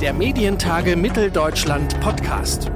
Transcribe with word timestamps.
Der 0.00 0.12
Medientage 0.12 0.94
Mitteldeutschland 0.94 1.98
Podcast. 2.00 2.70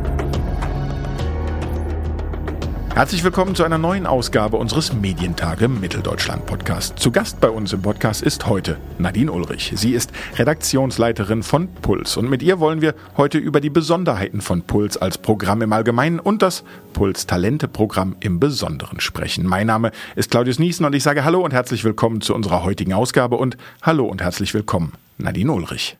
Herzlich 2.94 3.22
willkommen 3.22 3.54
zu 3.54 3.62
einer 3.62 3.76
neuen 3.76 4.06
Ausgabe 4.06 4.56
unseres 4.56 4.94
Medientage 4.94 5.68
Mitteldeutschland 5.68 6.46
Podcast. 6.46 6.98
Zu 6.98 7.12
Gast 7.12 7.38
bei 7.38 7.50
uns 7.50 7.74
im 7.74 7.82
Podcast 7.82 8.22
ist 8.22 8.46
heute 8.46 8.78
Nadine 8.96 9.30
Ulrich. 9.32 9.72
Sie 9.76 9.92
ist 9.92 10.12
Redaktionsleiterin 10.36 11.42
von 11.42 11.68
Puls 11.68 12.16
und 12.16 12.30
mit 12.30 12.42
ihr 12.42 12.58
wollen 12.58 12.80
wir 12.80 12.94
heute 13.18 13.36
über 13.36 13.60
die 13.60 13.70
Besonderheiten 13.70 14.40
von 14.40 14.62
Puls 14.62 14.96
als 14.96 15.18
Programm 15.18 15.60
im 15.60 15.74
Allgemeinen 15.74 16.20
und 16.20 16.40
das 16.40 16.64
Puls 16.94 17.26
Talente 17.26 17.68
Programm 17.68 18.16
im 18.20 18.40
Besonderen 18.40 18.98
sprechen. 18.98 19.44
Mein 19.44 19.66
Name 19.66 19.90
ist 20.16 20.30
Claudius 20.30 20.58
Niesen 20.58 20.86
und 20.86 20.94
ich 20.94 21.02
sage 21.02 21.22
Hallo 21.22 21.44
und 21.44 21.52
herzlich 21.52 21.84
willkommen 21.84 22.22
zu 22.22 22.34
unserer 22.34 22.64
heutigen 22.64 22.94
Ausgabe 22.94 23.36
und 23.36 23.58
Hallo 23.82 24.06
und 24.06 24.22
herzlich 24.22 24.54
willkommen 24.54 24.94
Nadine 25.18 25.52
Ulrich. 25.52 25.98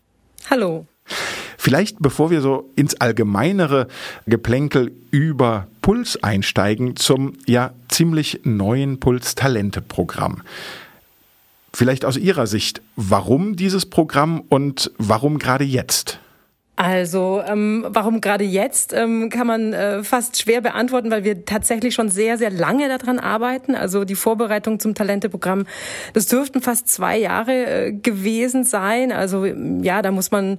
Hallo. 0.49 0.87
Vielleicht 1.59 1.99
bevor 2.01 2.31
wir 2.31 2.41
so 2.41 2.71
ins 2.77 3.01
allgemeinere 3.01 3.87
Geplänkel 4.27 4.93
über 5.11 5.67
Puls 5.83 6.23
einsteigen, 6.23 6.97
zum 6.97 7.35
ja 7.47 7.73
ziemlich 7.89 8.41
neuen 8.45 9.01
Puls-Talente-Programm. 9.01 10.43
Vielleicht 11.73 12.05
aus 12.05 12.17
Ihrer 12.17 12.47
Sicht, 12.47 12.83
warum 12.97 13.57
dieses 13.57 13.87
Programm 13.87 14.43
und 14.49 14.91
warum 14.99 15.39
gerade 15.39 15.65
jetzt? 15.65 16.19
Also, 16.83 17.43
ähm, 17.47 17.85
warum 17.91 18.23
gerade 18.23 18.45
jetzt, 18.45 18.95
ähm, 18.95 19.29
kann 19.29 19.47
man 19.47 19.75
äh, 19.75 20.03
fast 20.03 20.41
schwer 20.41 20.63
beantworten, 20.63 21.11
weil 21.11 21.25
wir 21.25 21.45
tatsächlich 21.45 21.93
schon 21.95 22.09
sehr, 22.09 22.39
sehr 22.39 22.49
lange 22.49 22.89
daran 22.89 23.19
arbeiten. 23.19 23.75
Also 23.75 24.05
die 24.05 24.15
Vorbereitung 24.15 24.81
zum 24.81 24.95
Talenteprogramm, 24.95 25.67
das 26.15 26.27
dürften 26.27 26.63
fast 26.63 26.89
zwei 26.89 27.19
Jahre 27.19 27.53
äh, 27.67 27.93
gewesen 27.93 28.65
sein. 28.65 29.13
Also 29.13 29.45
ja, 29.45 30.01
da 30.01 30.11
muss 30.11 30.31
man 30.31 30.59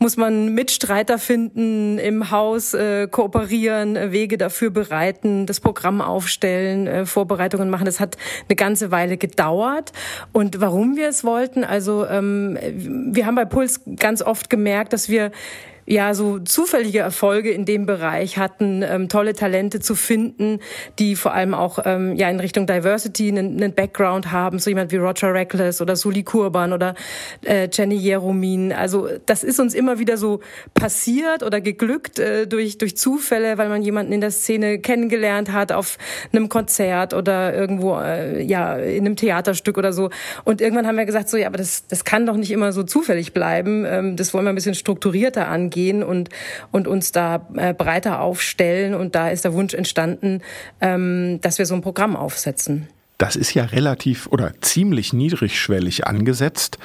muss 0.00 0.16
man 0.16 0.54
Mitstreiter 0.54 1.18
finden, 1.18 1.98
im 1.98 2.30
Haus 2.30 2.72
äh, 2.72 3.06
kooperieren, 3.06 3.96
äh, 3.96 4.12
Wege 4.12 4.38
dafür 4.38 4.70
bereiten, 4.70 5.44
das 5.44 5.60
Programm 5.60 6.00
aufstellen, 6.00 6.86
äh, 6.86 7.04
Vorbereitungen 7.04 7.68
machen. 7.68 7.84
Das 7.84 8.00
hat 8.00 8.16
eine 8.48 8.56
ganze 8.56 8.90
Weile 8.90 9.18
gedauert. 9.18 9.92
Und 10.32 10.60
warum 10.62 10.96
wir 10.96 11.10
es 11.10 11.22
wollten, 11.22 11.64
also 11.64 12.06
ähm, 12.06 12.58
wir 13.12 13.26
haben 13.26 13.34
bei 13.34 13.44
Puls 13.44 13.82
ganz 13.96 14.22
oft 14.22 14.48
gemerkt, 14.48 14.94
dass 14.94 15.10
wir 15.10 15.32
ja 15.90 16.14
so 16.14 16.38
zufällige 16.38 17.00
Erfolge 17.00 17.50
in 17.50 17.64
dem 17.64 17.84
Bereich 17.84 18.38
hatten, 18.38 18.82
ähm, 18.82 19.08
tolle 19.08 19.34
Talente 19.34 19.80
zu 19.80 19.96
finden, 19.96 20.60
die 21.00 21.16
vor 21.16 21.34
allem 21.34 21.52
auch 21.52 21.80
ähm, 21.84 22.14
ja 22.14 22.30
in 22.30 22.38
Richtung 22.38 22.66
Diversity 22.66 23.28
einen, 23.28 23.56
einen 23.56 23.74
Background 23.74 24.30
haben, 24.30 24.60
so 24.60 24.70
jemand 24.70 24.92
wie 24.92 24.96
Roger 24.96 25.34
Reckless 25.34 25.80
oder 25.80 25.96
Suli 25.96 26.22
Kurban 26.22 26.72
oder 26.72 26.94
äh, 27.44 27.68
Jenny 27.72 27.96
Jeromin. 27.96 28.72
Also 28.72 29.08
das 29.26 29.42
ist 29.42 29.58
uns 29.58 29.74
immer 29.74 29.98
wieder 29.98 30.16
so 30.16 30.40
passiert 30.74 31.42
oder 31.42 31.60
geglückt 31.60 32.20
äh, 32.20 32.46
durch 32.46 32.78
durch 32.78 32.96
Zufälle, 32.96 33.58
weil 33.58 33.68
man 33.68 33.82
jemanden 33.82 34.12
in 34.12 34.20
der 34.20 34.30
Szene 34.30 34.78
kennengelernt 34.78 35.52
hat 35.52 35.72
auf 35.72 35.98
einem 36.32 36.48
Konzert 36.48 37.14
oder 37.14 37.52
irgendwo 37.52 37.98
äh, 37.98 38.40
ja 38.44 38.76
in 38.76 39.06
einem 39.06 39.16
Theaterstück 39.16 39.76
oder 39.76 39.92
so. 39.92 40.10
Und 40.44 40.60
irgendwann 40.60 40.86
haben 40.86 40.96
wir 40.96 41.04
gesagt, 41.04 41.28
so 41.28 41.36
ja, 41.36 41.48
aber 41.48 41.58
das 41.58 41.88
das 41.88 42.04
kann 42.04 42.26
doch 42.26 42.36
nicht 42.36 42.52
immer 42.52 42.70
so 42.70 42.84
zufällig 42.84 43.32
bleiben. 43.32 43.84
Ähm, 43.84 44.14
das 44.14 44.32
wollen 44.32 44.44
wir 44.44 44.50
ein 44.50 44.54
bisschen 44.54 44.76
strukturierter 44.76 45.48
angehen 45.48 45.79
gehen 45.80 46.02
und, 46.02 46.28
und 46.70 46.86
uns 46.86 47.12
da 47.12 47.46
äh, 47.56 47.72
breiter 47.72 48.20
aufstellen. 48.20 48.94
Und 48.94 49.14
da 49.14 49.30
ist 49.30 49.44
der 49.44 49.54
Wunsch 49.54 49.74
entstanden, 49.74 50.42
ähm, 50.80 51.40
dass 51.40 51.58
wir 51.58 51.66
so 51.66 51.74
ein 51.74 51.80
Programm 51.80 52.16
aufsetzen. 52.16 52.88
Das 53.16 53.36
ist 53.36 53.52
ja 53.52 53.64
relativ 53.64 54.28
oder 54.28 54.54
ziemlich 54.62 55.12
niedrigschwellig 55.12 56.06
angesetzt, 56.06 56.78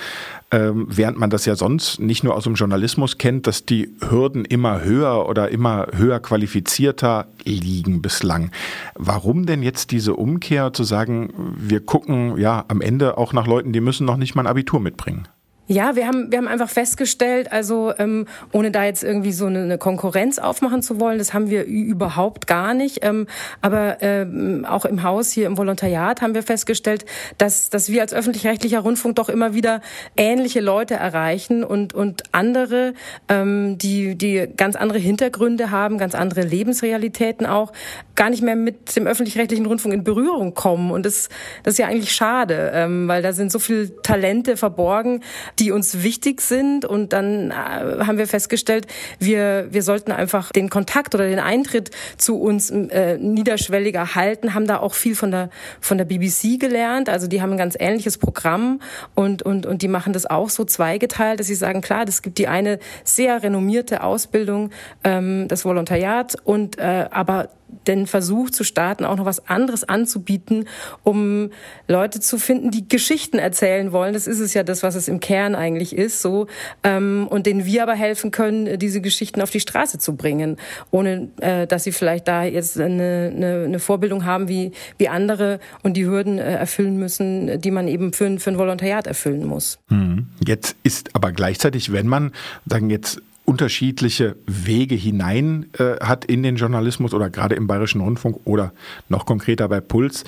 ähm, 0.52 0.86
während 0.90 1.18
man 1.18 1.30
das 1.30 1.46
ja 1.46 1.56
sonst 1.56 2.00
nicht 2.02 2.26
nur 2.26 2.36
aus 2.36 2.44
dem 2.44 2.56
Journalismus 2.56 3.18
kennt, 3.18 3.48
dass 3.48 3.66
die 3.66 3.96
Hürden 4.10 4.44
immer 4.44 4.84
höher 4.84 5.30
oder 5.30 5.50
immer 5.50 5.88
höher 5.96 6.20
qualifizierter 6.20 7.28
liegen 7.46 8.02
bislang. 8.02 8.52
Warum 8.96 9.46
denn 9.46 9.64
jetzt 9.64 9.92
diese 9.92 10.14
Umkehr 10.14 10.74
zu 10.74 10.84
sagen, 10.84 11.34
wir 11.58 11.80
gucken 11.80 12.38
ja 12.38 12.66
am 12.68 12.82
Ende 12.82 13.18
auch 13.18 13.32
nach 13.32 13.48
Leuten, 13.48 13.72
die 13.72 13.80
müssen 13.82 14.06
noch 14.06 14.18
nicht 14.18 14.36
mal 14.36 14.44
ein 14.44 14.48
Abitur 14.48 14.82
mitbringen? 14.82 15.30
Ja, 15.68 15.96
wir 15.96 16.06
haben, 16.06 16.32
wir 16.32 16.38
haben 16.38 16.48
einfach 16.48 16.70
festgestellt, 16.70 17.52
also 17.52 17.92
ähm, 17.98 18.28
ohne 18.52 18.70
da 18.70 18.84
jetzt 18.84 19.04
irgendwie 19.04 19.32
so 19.32 19.48
eine, 19.48 19.80
Konkurrenz 19.80 20.38
aufmachen 20.38 20.84
zu 20.84 21.00
wollen, 21.00 21.18
das 21.18 21.34
haben 21.34 21.50
wir 21.50 21.64
überhaupt 21.66 22.46
gar 22.46 22.76
nicht. 22.76 23.04
Ähm, 23.04 23.26
aber 23.62 23.98
ähm, 24.02 24.64
auch 24.70 24.86
im 24.86 25.02
Haus 25.02 25.32
hier 25.32 25.48
im 25.48 25.58
Volontariat 25.58 26.22
haben 26.22 26.36
wir 26.36 26.44
festgestellt, 26.44 27.06
dass, 27.40 27.72
dass 27.72 27.90
wir 27.90 28.02
als 28.02 28.14
öffentlich-rechtlicher 28.14 28.80
Rundfunk 28.80 29.16
doch 29.16 29.28
immer 29.28 29.56
wieder 29.56 29.82
ähnliche 30.16 30.62
Leute 30.62 30.94
erreichen 30.94 31.64
und, 31.64 31.96
und 31.96 32.22
andere, 32.32 32.94
ähm, 33.28 33.80
die, 33.80 34.16
die 34.16 34.48
ganz 34.56 34.76
andere 34.76 35.00
Hintergründe 35.00 35.72
haben, 35.72 35.98
ganz 35.98 36.14
andere 36.14 36.44
Lebensrealitäten 36.44 37.48
auch, 37.48 37.74
gar 38.14 38.30
nicht 38.30 38.44
mehr 38.44 38.56
mit 38.56 38.96
dem 38.96 39.08
öffentlich-rechtlichen 39.08 39.66
Rundfunk 39.66 39.96
in 39.96 40.04
Berührung 40.04 40.54
kommen. 40.54 40.92
Und 40.92 41.08
das, 41.08 41.30
das 41.64 41.74
ist 41.74 41.78
ja 41.80 41.88
eigentlich 41.88 42.14
schade, 42.14 42.72
ähm, 42.74 43.08
weil 43.08 43.24
da 43.24 43.34
sind 43.34 43.52
so 43.52 43.58
viele 43.58 44.00
Talente 44.04 44.58
verborgen, 44.58 45.22
die 45.60 45.72
uns 45.72 46.04
wichtig 46.04 46.42
sind. 46.42 46.86
Und 46.86 47.14
dann 47.14 47.52
äh, 47.52 47.54
haben 47.54 48.18
wir 48.18 48.28
festgestellt, 48.28 48.88
wir, 49.20 49.68
wir 49.72 49.84
sollten 49.84 50.12
einfach 50.12 50.52
den 50.52 50.70
Kontakt 50.70 51.16
oder 51.16 51.28
den 51.28 51.40
Eintritt 51.40 51.92
zu 52.18 52.40
uns 52.40 52.70
äh, 52.70 53.18
niederschwelliger 53.18 54.16
halten, 54.16 54.54
haben 54.54 54.68
da 54.68 54.80
auch 54.80 54.94
viel 54.94 55.16
von 55.16 55.32
der, 55.32 55.50
von 55.80 55.98
der 55.98 56.06
BBC 56.06 56.60
gelernt. 56.60 57.10
Also 57.10 57.28
die 57.28 57.42
haben 57.42 57.52
ein 57.52 57.58
ganz 57.58 57.76
ähnliches 57.80 58.18
Programm 58.18 58.82
und, 59.14 59.44
und, 59.44 59.66
und 59.66 59.82
die 59.82 59.88
machen 59.88 60.14
das 60.14 60.26
auch 60.26 60.50
so 60.50 60.66
zweigeteilt, 60.66 61.40
dass 61.40 61.48
sie 61.48 61.56
sagen, 61.56 61.82
klar, 61.82 62.06
das 62.06 62.22
gibt 62.22 62.38
die 62.38 62.48
eine 62.48 62.80
sehr 63.04 63.44
renommierte 63.44 64.04
Ausbildung, 64.04 64.72
ähm, 65.04 65.48
das 65.48 65.66
Volontariat 65.66 66.36
und 66.44 66.78
äh, 66.78 67.08
aber 67.12 67.50
den 67.88 68.08
Versuch 68.08 68.50
zu 68.50 68.64
starten, 68.64 69.06
auch 69.06 69.18
noch 69.18 69.26
was 69.26 69.48
anderes 69.48 69.84
anzubieten, 69.84 70.66
um 71.04 71.50
Leute 71.88 72.20
zu 72.20 72.38
finden, 72.38 72.72
die 72.72 72.88
Geschichten 72.88 73.38
erzählen 73.38 73.92
wollen. 73.92 74.14
Das 74.14 74.28
ist 74.28 74.40
es 74.40 74.54
ja 74.54 74.64
das, 74.64 74.84
was 74.84 74.96
es 74.96 75.08
im 75.08 75.20
Kern 75.20 75.56
eigentlich 75.56 75.96
ist, 75.96 76.22
so 76.22 76.48
ähm, 76.84 77.28
und 77.30 77.46
denen 77.46 77.66
wir 77.66 77.84
aber 77.84 77.96
helfen 77.96 78.32
können, 78.32 78.80
diese 78.80 79.02
Geschichten 79.02 79.42
auf 79.42 79.50
die 79.50 79.60
Straße 79.60 80.00
zu 80.00 80.16
bringen, 80.16 80.58
ohne 80.92 81.30
äh, 81.42 81.68
dass 81.68 81.84
sie 81.84 81.92
vielleicht 81.92 82.28
da 82.28 82.44
jetzt 82.44 82.80
eine, 82.80 83.32
eine, 83.36 83.64
eine 83.66 83.80
Vorbildung 83.80 84.26
haben 84.26 84.48
wie 84.48 84.72
wie 84.98 85.10
andere 85.10 85.60
und 85.84 85.96
die 85.98 86.06
Hürden 86.06 86.38
äh, 86.38 86.56
erfüllen 86.56 86.98
müssen, 86.98 87.60
die 87.62 87.72
man 87.72 87.88
eben 87.88 88.14
für, 88.14 88.40
für 88.40 88.52
ein 88.52 88.58
Volontariat 88.58 89.08
erfüllen 89.08 89.46
muss. 89.46 89.80
Hm. 89.88 90.28
Jetzt 90.46 90.76
ist 90.84 91.16
aber 91.16 91.32
gleichzeitig, 91.32 91.92
wenn 91.92 92.08
man 92.08 92.32
sagen 92.66 92.90
jetzt 92.90 93.22
unterschiedliche 93.46 94.36
Wege 94.48 94.96
hinein 94.96 95.68
äh, 95.78 95.98
hat 96.04 96.26
in 96.26 96.44
den 96.44 96.56
Journalismus 96.56 97.14
oder 97.14 97.30
gerade 97.30 97.56
im 97.56 97.68
Bayerischen 97.68 98.02
Rundfunk 98.02 98.40
oder 98.46 98.74
noch 99.08 99.26
konkreter 99.26 99.70
bei 99.70 99.82
Puls. 99.82 100.24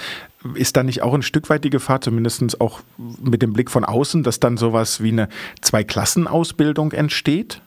Ist 0.54 0.78
da 0.78 0.84
nicht 0.84 1.02
auch 1.02 1.14
ein 1.14 1.24
Stück 1.24 1.50
weit 1.50 1.64
die 1.64 1.70
Gefahr, 1.70 2.00
zumindest 2.00 2.62
auch 2.62 2.82
mit 2.98 3.42
dem 3.42 3.54
Blick 3.54 3.72
von 3.72 3.84
außen, 3.84 4.24
dass 4.24 4.40
dann 4.40 4.56
sowas 4.58 5.02
wie 5.02 5.12
eine 5.12 5.30
Zweiklassenausbildung 5.62 6.92
entsteht? 6.92 7.62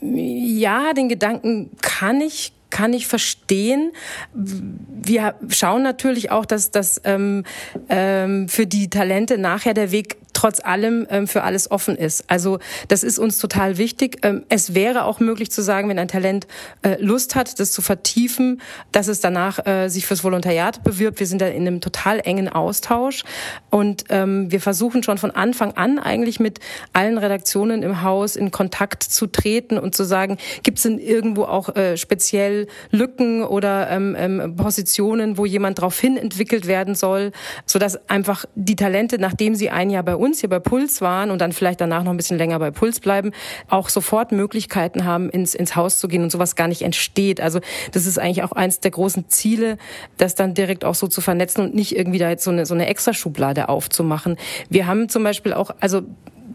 Ja, 0.00 0.92
den 0.92 1.08
Gedanken 1.08 1.70
kann 1.80 2.20
ich 2.20 2.52
kann 2.68 2.92
ich 2.92 3.06
verstehen. 3.06 3.92
Wir 4.34 5.34
schauen 5.48 5.82
natürlich 5.82 6.30
auch, 6.30 6.44
dass 6.44 6.72
das 6.72 7.00
ähm, 7.04 7.44
ähm, 7.88 8.48
für 8.48 8.66
die 8.66 8.90
Talente 8.90 9.38
nachher 9.38 9.72
der 9.72 9.92
Weg 9.92 10.16
trotz 10.36 10.60
allem 10.60 11.06
ähm, 11.08 11.26
für 11.26 11.42
alles 11.44 11.70
offen 11.70 11.96
ist. 11.96 12.24
Also 12.28 12.58
das 12.88 13.02
ist 13.02 13.18
uns 13.18 13.38
total 13.38 13.78
wichtig. 13.78 14.18
Ähm, 14.22 14.44
es 14.50 14.74
wäre 14.74 15.04
auch 15.04 15.18
möglich 15.18 15.50
zu 15.50 15.62
sagen, 15.62 15.88
wenn 15.88 15.98
ein 15.98 16.08
Talent 16.08 16.46
äh, 16.82 16.96
Lust 17.00 17.34
hat, 17.34 17.58
das 17.58 17.72
zu 17.72 17.80
vertiefen, 17.80 18.60
dass 18.92 19.08
es 19.08 19.20
danach 19.20 19.66
äh, 19.66 19.88
sich 19.88 20.06
fürs 20.06 20.22
Volontariat 20.22 20.84
bewirbt. 20.84 21.20
Wir 21.20 21.26
sind 21.26 21.40
da 21.40 21.46
in 21.46 21.66
einem 21.66 21.80
total 21.80 22.20
engen 22.20 22.50
Austausch 22.50 23.24
und 23.70 24.04
ähm, 24.10 24.52
wir 24.52 24.60
versuchen 24.60 25.02
schon 25.02 25.16
von 25.16 25.30
Anfang 25.30 25.72
an 25.72 25.98
eigentlich 25.98 26.38
mit 26.38 26.60
allen 26.92 27.16
Redaktionen 27.16 27.82
im 27.82 28.02
Haus 28.02 28.36
in 28.36 28.50
Kontakt 28.50 29.04
zu 29.04 29.26
treten 29.28 29.78
und 29.78 29.94
zu 29.94 30.04
sagen, 30.04 30.36
gibt 30.62 30.76
es 30.76 30.82
denn 30.82 30.98
irgendwo 30.98 31.44
auch 31.44 31.74
äh, 31.76 31.96
speziell 31.96 32.66
Lücken 32.90 33.42
oder 33.42 33.88
ähm, 33.90 34.14
ähm, 34.18 34.54
Positionen, 34.56 35.38
wo 35.38 35.46
jemand 35.46 35.78
darauf 35.78 35.98
hin 35.98 36.18
entwickelt 36.18 36.66
werden 36.66 36.94
soll, 36.94 37.32
sodass 37.64 38.06
einfach 38.10 38.44
die 38.54 38.76
Talente, 38.76 39.18
nachdem 39.18 39.54
sie 39.54 39.70
ein 39.70 39.88
Jahr 39.88 40.02
bei 40.02 40.14
uns 40.14 40.25
uns 40.26 40.40
hier 40.40 40.50
bei 40.50 40.58
Puls 40.58 41.00
waren 41.00 41.30
und 41.30 41.40
dann 41.40 41.52
vielleicht 41.52 41.80
danach 41.80 42.02
noch 42.04 42.10
ein 42.10 42.16
bisschen 42.16 42.36
länger 42.36 42.58
bei 42.58 42.70
Puls 42.70 43.00
bleiben, 43.00 43.32
auch 43.68 43.88
sofort 43.88 44.32
Möglichkeiten 44.32 45.04
haben, 45.04 45.30
ins, 45.30 45.54
ins 45.54 45.76
Haus 45.76 45.98
zu 45.98 46.08
gehen 46.08 46.22
und 46.22 46.30
sowas 46.30 46.56
gar 46.56 46.68
nicht 46.68 46.82
entsteht. 46.82 47.40
Also 47.40 47.60
das 47.92 48.04
ist 48.06 48.18
eigentlich 48.18 48.42
auch 48.42 48.52
eins 48.52 48.80
der 48.80 48.90
großen 48.90 49.28
Ziele, 49.28 49.78
das 50.18 50.34
dann 50.34 50.54
direkt 50.54 50.84
auch 50.84 50.94
so 50.94 51.06
zu 51.06 51.20
vernetzen 51.20 51.62
und 51.64 51.74
nicht 51.74 51.96
irgendwie 51.96 52.18
da 52.18 52.28
jetzt 52.28 52.44
so 52.44 52.50
eine, 52.50 52.66
so 52.66 52.74
eine 52.74 52.86
extra 52.86 53.14
Schublade 53.14 53.68
aufzumachen. 53.68 54.36
Wir 54.68 54.86
haben 54.86 55.08
zum 55.08 55.22
Beispiel 55.22 55.52
auch, 55.54 55.70
also 55.80 56.02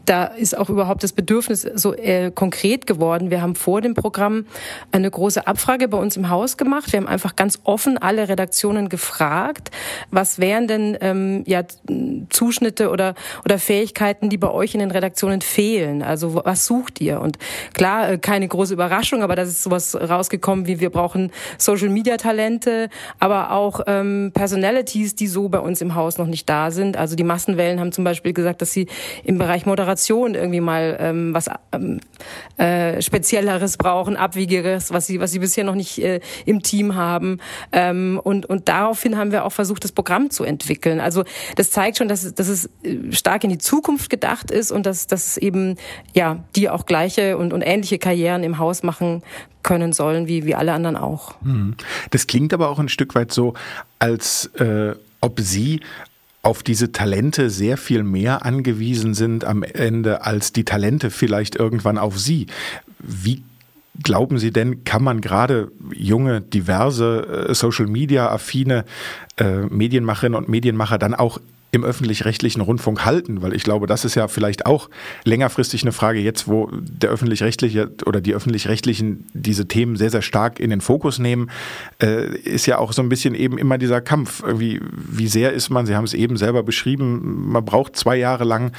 da 0.06 0.25
ist 0.25 0.57
auch 0.57 0.69
überhaupt 0.69 1.03
das 1.03 1.13
Bedürfnis 1.13 1.62
so 1.62 1.94
äh, 1.94 2.31
konkret 2.31 2.88
geworden. 2.88 3.30
Wir 3.30 3.42
haben 3.42 3.56
vor 3.56 3.81
dem 3.81 3.94
Programm 3.94 4.45
eine 4.92 5.09
große 5.09 5.45
Abfrage 5.45 5.88
bei 5.88 5.98
uns 5.98 6.18
im 6.18 6.30
Haus 6.30 6.57
gemacht. 6.57 6.92
Wir 6.92 7.00
haben 7.00 7.07
einfach 7.07 7.36
ganz 7.36 7.59
offen 7.63 7.98
alle 7.98 8.27
Redaktionen 8.27 8.89
gefragt, 8.89 9.69
was 10.09 10.39
wären 10.39 10.68
denn 10.68 10.98
ähm, 11.01 11.44
ja 11.45 11.63
Zuschnitte 12.30 12.89
oder 12.89 13.13
oder 13.45 13.59
Fähigkeiten, 13.59 14.30
die 14.30 14.38
bei 14.38 14.50
euch 14.50 14.74
in 14.74 14.80
den 14.80 14.92
Redaktionen 14.92 15.42
fehlen. 15.42 16.01
Also 16.01 16.42
was 16.44 16.65
sucht 16.65 17.00
ihr? 17.00 17.21
Und 17.21 17.38
klar, 17.74 18.12
äh, 18.12 18.18
keine 18.18 18.47
große 18.47 18.74
Überraschung, 18.74 19.21
aber 19.21 19.36
da 19.36 19.44
ist 19.44 19.63
sowas 19.63 19.95
rausgekommen, 19.95 20.65
wie 20.68 20.80
wir 20.80 20.89
brauchen 20.89 21.31
Social 21.57 21.89
Media 21.89 22.18
Talente, 22.18 22.89
aber 23.19 23.51
auch 23.51 23.81
ähm, 23.88 24.31
Personalities, 24.33 25.15
die 25.15 25.27
so 25.27 25.50
bei 25.50 25.59
uns 25.59 25.81
im 25.81 25.95
Haus 25.95 26.18
noch 26.18 26.27
nicht 26.27 26.50
da 26.50 26.71
sind. 26.71 26.97
Also 26.97 27.15
die 27.15 27.24
Massenwellen 27.24 27.80
haben 27.80 27.92
zum 27.92 28.04
Beispiel 28.04 28.33
gesagt, 28.33 28.62
dass 28.62 28.71
sie 28.71 28.88
im 29.24 29.38
Bereich 29.38 29.65
Moderation 29.65 29.91
irgendwie 30.36 30.62
mal 30.62 30.98
ähm, 31.00 31.34
was 31.34 31.50
ähm, 31.72 32.00
äh, 32.58 33.02
Spezielleres 33.02 33.78
brauchen, 33.78 34.16
Abwiegeres, 34.16 34.92
was 34.92 35.08
sie, 35.08 35.20
was 35.20 35.32
sie 35.32 35.40
bisher 35.40 35.64
noch 35.64 35.76
nicht 35.76 36.00
äh, 36.00 36.20
im 36.46 36.62
Team 36.62 36.96
haben. 36.96 37.40
Ähm, 37.72 38.20
und, 38.24 38.46
und 38.46 38.68
daraufhin 38.70 39.18
haben 39.18 39.32
wir 39.32 39.46
auch 39.46 39.52
versucht, 39.52 39.84
das 39.84 39.92
Programm 39.92 40.30
zu 40.30 40.44
entwickeln. 40.44 41.00
Also 41.00 41.24
das 41.56 41.72
zeigt 41.72 41.98
schon, 41.98 42.08
dass, 42.08 42.34
dass 42.34 42.48
es 42.48 42.70
äh, 42.84 43.12
stark 43.12 43.44
in 43.44 43.50
die 43.50 43.58
Zukunft 43.58 44.10
gedacht 44.10 44.52
ist 44.52 44.72
und 44.72 44.86
dass, 44.86 45.08
dass 45.08 45.38
eben 45.38 45.78
ja 46.14 46.44
die 46.56 46.70
auch 46.70 46.86
gleiche 46.86 47.38
und, 47.38 47.54
und 47.54 47.62
ähnliche 47.62 48.00
Karrieren 48.00 48.44
im 48.44 48.58
Haus 48.58 48.84
machen 48.84 49.24
können 49.64 49.94
sollen, 49.94 50.28
wie, 50.28 50.46
wie 50.46 50.56
alle 50.56 50.74
anderen 50.74 50.98
auch. 50.98 51.36
Hm. 51.44 51.76
Das 52.10 52.28
klingt 52.28 52.54
aber 52.54 52.70
auch 52.70 52.80
ein 52.80 52.90
Stück 52.90 53.16
weit 53.16 53.32
so, 53.32 53.54
als 54.00 54.48
äh, 54.56 54.96
ob 55.22 55.40
Sie 55.40 55.82
auf 56.44 56.64
diese 56.64 56.92
Talente 56.92 57.50
sehr 57.50 57.78
viel 57.78 58.04
mehr 58.04 58.46
angewiesen 58.46 59.14
sind 59.14 59.46
am 59.46 59.64
Ende 59.64 60.26
als 60.26 60.54
die 60.54 60.66
Talente 60.66 61.12
vielleicht 61.12 61.56
irgendwann 61.56 61.98
auf 61.98 62.20
sie. 62.20 62.48
Wie 63.00 63.44
glauben 64.02 64.40
Sie 64.40 64.52
denn, 64.52 64.84
kann 64.84 65.04
man 65.04 65.22
gerade 65.22 65.72
junge, 65.94 66.42
diverse, 66.42 67.48
äh, 67.50 67.54
Social-Media-affine 67.54 68.86
äh, 69.38 69.62
Medienmacherinnen 69.62 70.38
und 70.38 70.50
Medienmacher 70.50 70.98
dann 70.98 71.14
auch 71.14 71.40
im 71.71 71.83
öffentlich-rechtlichen 71.83 72.62
Rundfunk 72.62 73.06
halten? 73.06 73.41
Weil 73.41 73.53
ich 73.53 73.63
glaube, 73.63 73.88
das 73.88 74.06
ist 74.06 74.15
ja 74.15 74.27
vielleicht 74.27 74.65
auch 74.65 74.89
längerfristig 75.23 75.83
eine 75.83 75.91
Frage 75.91 76.19
jetzt, 76.19 76.47
wo 76.47 76.69
der 76.71 77.09
öffentlich-rechtliche 77.09 77.91
oder 78.06 78.21
die 78.21 78.33
öffentlich-rechtlichen 78.33 79.25
diese 79.33 79.68
Themen 79.68 79.95
sehr, 79.95 80.09
sehr 80.09 80.21
stark 80.21 80.59
in 80.59 80.69
den 80.69 80.81
Fokus 80.81 81.19
nehmen, 81.19 81.50
äh, 82.01 82.35
ist 82.38 82.65
ja 82.65 82.77
auch 82.77 82.94
so 82.94 83.01
ein 83.01 83.09
bisschen 83.09 83.35
eben 83.35 83.57
immer 83.57 83.77
dieser 83.77 84.01
Kampf. 84.01 84.44
Irgendwie, 84.45 84.81
wie 84.91 85.27
sehr 85.27 85.53
ist 85.53 85.69
man, 85.69 85.85
Sie 85.85 85.95
haben 85.95 86.03
es 86.03 86.13
eben 86.13 86.38
selber 86.38 86.63
beschrieben, 86.63 87.51
man 87.51 87.63
braucht 87.63 87.95
zwei 87.95 88.18
Jahre 88.18 88.44
lang, 88.44 88.71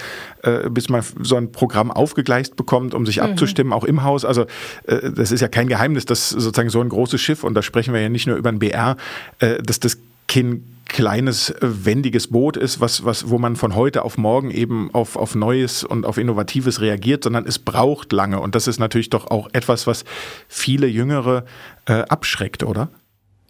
äh, 0.43 0.69
bis 0.71 0.89
man 0.89 1.03
so 1.23 1.37
ein 1.37 1.53
Programm 1.53 1.91
aufgegleist 1.91 2.57
bekommt, 2.57 2.95
um 2.95 3.07
sich 3.07 3.17
mhm. 3.17 3.25
abzustimmen, 3.25 3.73
auch 3.73 3.85
im 3.85 4.03
Haus. 4.03 4.25
Also 4.25 4.47
äh, 4.85 5.11
das 5.11 5.33
ist 5.33 5.41
ja 5.41 5.49
kein 5.49 5.69
Geheimnis, 5.69 6.05
dass 6.05 6.31
sozusagen 6.31 6.71
so 6.71 6.81
ein 6.81 6.89
großes 6.89 7.21
Schiff, 7.21 7.45
und 7.45 7.55
da 7.55 7.63
sprechen 7.63 7.95
wir 7.95 8.01
ja 8.01 8.09
nicht 8.09 8.27
nur 8.27 8.37
über 8.37 8.51
ein 8.51 8.59
BR, 8.59 8.97
äh, 9.39 9.63
dass 9.63 9.81
das 9.81 9.99
kein 10.33 10.65
kleines, 10.87 11.51
äh, 11.51 11.57
wendiges 11.61 12.29
Boot 12.29 12.57
ist, 12.57 12.81
was, 12.81 13.05
was, 13.05 13.29
wo 13.31 13.39
man 13.39 13.57
von 13.57 13.75
heute 13.75 14.03
auf 14.03 14.19
morgen 14.19 14.51
eben 14.51 14.91
auf, 14.93 15.17
auf 15.17 15.35
Neues 15.35 15.85
und 15.85 16.05
auf 16.07 16.19
Innovatives 16.19 16.81
reagiert, 16.81 17.25
sondern 17.25 17.47
es 17.47 17.59
braucht 17.59 18.13
lange. 18.13 18.41
Und 18.41 18.55
das 18.55 18.67
ist 18.67 18.79
natürlich 18.79 19.11
doch 19.11 19.31
auch 19.31 19.49
etwas, 19.53 19.87
was 19.87 20.05
viele 20.49 20.87
Jüngere 20.87 21.45
äh, 21.87 22.03
abschreckt, 22.03 22.63
oder? 22.63 22.89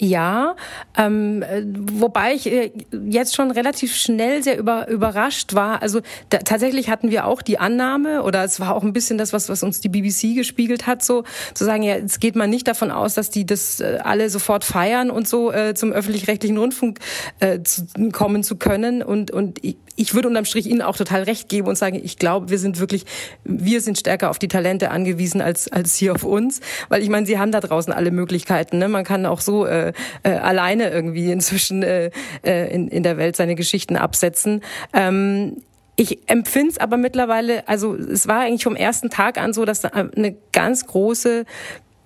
Ja, 0.05 0.57
ähm, 0.99 1.45
wobei 1.93 2.35
ich 2.35 2.51
äh, 2.51 2.73
jetzt 3.07 3.37
schon 3.37 3.53
relativ 3.53 3.95
schnell 3.95 4.43
sehr 4.43 4.59
über, 4.59 4.89
überrascht 4.89 5.55
war. 5.55 5.81
Also 5.81 6.01
da, 6.29 6.39
tatsächlich 6.39 6.91
hatten 6.91 7.13
wir 7.13 7.25
auch 7.25 7.41
die 7.41 7.61
Annahme, 7.61 8.25
oder 8.25 8.43
es 8.43 8.59
war 8.59 8.75
auch 8.75 8.83
ein 8.83 8.93
bisschen 8.93 9.17
das, 9.17 9.33
was, 9.33 9.49
was 9.49 9.63
uns 9.63 9.81
die 9.81 9.89
BBC 9.89 10.35
gespiegelt 10.35 10.89
hat, 10.89 11.05
so 11.05 11.23
zu 11.55 11.65
sagen, 11.65 11.85
ja, 11.85 11.95
jetzt 11.95 12.21
geht 12.21 12.35
man 12.35 12.51
nicht 12.51 12.67
davon 12.67 12.91
aus, 12.91 13.15
dass 13.15 13.31
die 13.31 13.47
das 13.47 13.79
äh, 13.79 14.01
alle 14.03 14.29
sofort 14.29 14.65
feiern 14.65 15.09
und 15.09 15.29
so 15.29 15.53
äh, 15.53 15.75
zum 15.75 15.93
öffentlich-rechtlichen 15.93 16.59
Rundfunk 16.59 16.99
äh, 17.39 17.61
zu, 17.63 17.87
kommen 18.11 18.43
zu 18.43 18.57
können. 18.57 19.05
Und, 19.05 19.31
und 19.31 19.65
ich, 19.65 19.77
ich 19.95 20.15
würde 20.15 20.27
unterm 20.27 20.47
Strich 20.47 20.67
Ihnen 20.67 20.83
auch 20.83 20.97
total 20.97 21.23
recht 21.23 21.49
geben 21.49 21.69
und 21.69 21.77
sagen, 21.77 22.01
ich 22.03 22.17
glaube, 22.17 22.51
wir 22.51 22.59
sind 22.59 22.81
wirklich, 22.81 23.05
wir 23.45 23.81
sind 23.81 23.99
stärker 23.99 24.31
auf 24.31 24.41
die 24.41 24.49
Talente 24.49 24.91
angewiesen 24.91 25.41
als, 25.41 25.71
als 25.71 25.95
hier 25.95 26.13
auf 26.13 26.25
uns. 26.25 26.61
Weil 26.89 27.03
ich 27.03 27.09
meine, 27.09 27.25
Sie 27.25 27.39
haben 27.39 27.53
da 27.53 27.61
draußen 27.61 27.93
alle 27.93 28.11
Möglichkeiten. 28.11 28.79
Ne? 28.79 28.89
Man 28.89 29.05
kann 29.05 29.27
auch 29.27 29.41
so 29.41 29.65
äh, 29.65 29.92
äh, 30.23 30.31
alleine 30.31 30.91
irgendwie 30.91 31.31
inzwischen 31.33 31.83
äh, 31.83 32.11
äh, 32.45 32.73
in, 32.75 32.89
in 32.89 33.03
der 33.03 33.17
Welt 33.17 33.37
seine 33.37 33.55
Geschichten 33.55 33.97
absetzen. 33.97 34.63
Ähm, 34.93 35.63
ich 35.97 36.29
empfinde 36.29 36.71
es 36.71 36.79
aber 36.79 36.97
mittlerweile, 36.97 37.69
also 37.69 37.95
es 37.95 38.27
war 38.27 38.41
eigentlich 38.41 38.65
vom 38.65 38.77
ersten 38.77 39.11
Tag 39.11 39.39
an 39.39 39.53
so, 39.53 39.65
dass 39.65 39.83
da 39.83 39.89
eine 39.89 40.35
ganz 40.53 40.87
große 40.87 41.45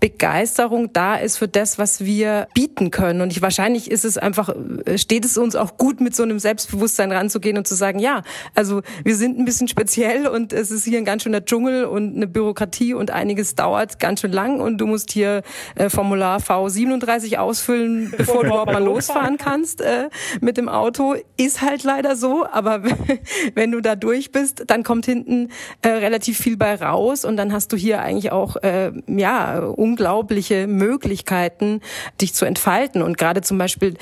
Begeisterung 0.07 0.93
da 0.93 1.17
ist 1.17 1.37
für 1.37 1.49
das, 1.49 1.81
was 1.81 2.05
wir 2.05 2.47
bieten 2.55 2.93
können. 2.93 3.23
Und 3.23 3.33
ich, 3.33 3.43
wahrscheinlich 3.43 3.91
ist 3.91 4.05
es 4.05 4.17
einfach, 4.17 4.55
äh, 4.85 4.99
steht 4.99 5.25
es 5.25 5.37
uns 5.37 5.57
auch 5.57 5.77
gut, 5.79 6.01
mit 6.01 6.15
so 6.15 6.23
einem 6.23 6.39
Selbstbewusstsein 6.39 7.11
ranzugehen 7.11 7.59
und 7.59 7.67
zu 7.67 7.75
sagen, 7.75 7.99
ja, 7.99 8.23
also 8.55 8.83
wir 9.03 9.17
sind 9.17 9.37
ein 9.37 9.45
bisschen 9.45 9.67
speziell 9.67 10.29
und 10.29 10.53
es 10.53 10.71
ist 10.71 10.85
hier 10.85 10.99
ein 10.99 11.05
ganz 11.05 11.25
schöner 11.25 11.45
Dschungel 11.45 11.87
und 11.87 12.15
eine 12.15 12.29
Bürokratie 12.29 12.95
und 12.95 13.11
einiges 13.11 13.57
dauert 13.57 13.99
ganz 13.99 14.21
schön 14.21 14.31
lang 14.31 14.61
und 14.61 14.79
du 14.79 14.87
musst 14.87 15.11
hier 15.11 15.43
äh, 15.75 15.91
Formular 15.91 16.39
V37 16.39 17.39
ausfüllen, 17.39 18.15
bevor 18.17 18.43
du 18.45 18.51
überhaupt 18.51 18.73
mal 18.73 18.85
losfahren 18.85 19.39
kannst 19.39 19.81
äh, 19.81 20.09
mit 20.41 20.57
dem 20.57 20.69
Auto. 20.69 21.17
Ist 21.37 21.63
halt 21.63 21.83
leider 21.83 22.15
so, 22.15 22.47
aber 22.47 22.85
wenn 23.57 23.73
du 23.73 23.81
da 23.81 23.97
durch 23.97 24.31
bist, 24.31 24.63
dann 24.69 24.85
kommt 24.85 25.05
hinten 25.05 25.49
äh, 25.83 25.89
relativ 25.89 26.39
viel 26.39 26.57
bei 26.57 26.77
raus 26.77 27.25
und 27.25 27.37
dann 27.37 27.53
hast 27.53 27.73
du 27.73 27.77
hier 27.77 28.03
eigentlich 28.03 28.31
auch, 28.31 28.55
äh, 28.63 28.93
ja, 29.09 29.67
unglaubliche 29.97 30.67
Möglichkeiten, 30.67 31.81
dich 32.21 32.35
zu 32.35 32.45
entfalten. 32.45 33.01
Und 33.01 33.17
gerade 33.17 33.41
zum 33.41 33.59
Beispiel 33.59 33.95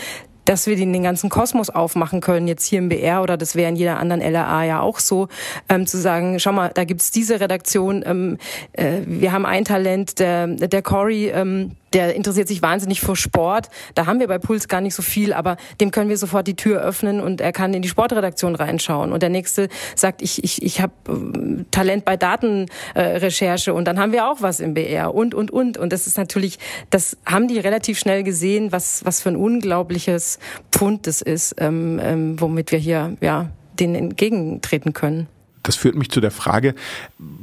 dass 0.46 0.66
wir 0.66 0.76
den, 0.76 1.02
ganzen 1.02 1.30
Kosmos 1.30 1.70
aufmachen 1.70 2.20
können, 2.20 2.46
jetzt 2.46 2.66
hier 2.66 2.78
im 2.78 2.90
BR 2.90 3.22
oder 3.22 3.38
das 3.38 3.56
wäre 3.56 3.70
in 3.70 3.76
jeder 3.76 3.98
anderen 3.98 4.20
LRA 4.20 4.64
ja 4.64 4.80
auch 4.80 4.98
so, 4.98 5.28
ähm, 5.70 5.86
zu 5.86 5.96
sagen, 5.96 6.38
schau 6.38 6.52
mal, 6.52 6.70
da 6.74 6.84
gibt's 6.84 7.10
diese 7.10 7.40
Redaktion, 7.40 8.04
ähm, 8.06 8.36
äh, 8.72 9.00
wir 9.06 9.32
haben 9.32 9.46
ein 9.46 9.64
Talent, 9.64 10.18
der, 10.18 10.46
der 10.48 10.82
Cory, 10.82 11.28
ähm, 11.28 11.76
der 11.94 12.14
interessiert 12.14 12.48
sich 12.48 12.60
wahnsinnig 12.60 13.00
für 13.00 13.16
Sport. 13.16 13.68
Da 13.94 14.06
haben 14.06 14.20
wir 14.20 14.26
bei 14.26 14.38
Puls 14.38 14.68
gar 14.68 14.80
nicht 14.80 14.94
so 14.94 15.02
viel, 15.02 15.32
aber 15.32 15.56
dem 15.80 15.90
können 15.90 16.10
wir 16.10 16.18
sofort 16.18 16.46
die 16.46 16.56
Tür 16.56 16.82
öffnen 16.82 17.20
und 17.20 17.40
er 17.40 17.52
kann 17.52 17.72
in 17.72 17.82
die 17.82 17.88
Sportredaktion 17.88 18.56
reinschauen. 18.56 19.12
Und 19.12 19.22
der 19.22 19.30
nächste 19.30 19.68
sagt, 19.94 20.20
ich, 20.20 20.42
ich, 20.42 20.62
ich 20.62 20.80
habe 20.80 20.92
äh, 21.08 21.64
Talent 21.70 22.04
bei 22.04 22.16
Datenrecherche 22.16 23.72
und 23.72 23.86
dann 23.86 23.98
haben 23.98 24.12
wir 24.12 24.28
auch 24.28 24.42
was 24.42 24.60
im 24.60 24.74
BR 24.74 25.14
und, 25.14 25.34
und, 25.34 25.50
und. 25.50 25.78
Und 25.78 25.92
das 25.92 26.06
ist 26.06 26.18
natürlich, 26.18 26.58
das 26.90 27.16
haben 27.24 27.48
die 27.48 27.58
relativ 27.58 27.98
schnell 27.98 28.24
gesehen, 28.24 28.72
was, 28.72 29.04
was 29.04 29.22
für 29.22 29.30
ein 29.30 29.36
unglaubliches 29.36 30.38
Pfund 30.72 31.06
das 31.06 31.22
ist, 31.22 31.54
ähm, 31.58 32.00
ähm, 32.02 32.40
womit 32.40 32.72
wir 32.72 32.78
hier 32.78 33.16
ja, 33.20 33.50
denen 33.78 33.94
entgegentreten 33.94 34.92
können. 34.92 35.28
Das 35.64 35.76
führt 35.76 35.96
mich 35.96 36.10
zu 36.10 36.20
der 36.20 36.30
Frage, 36.30 36.74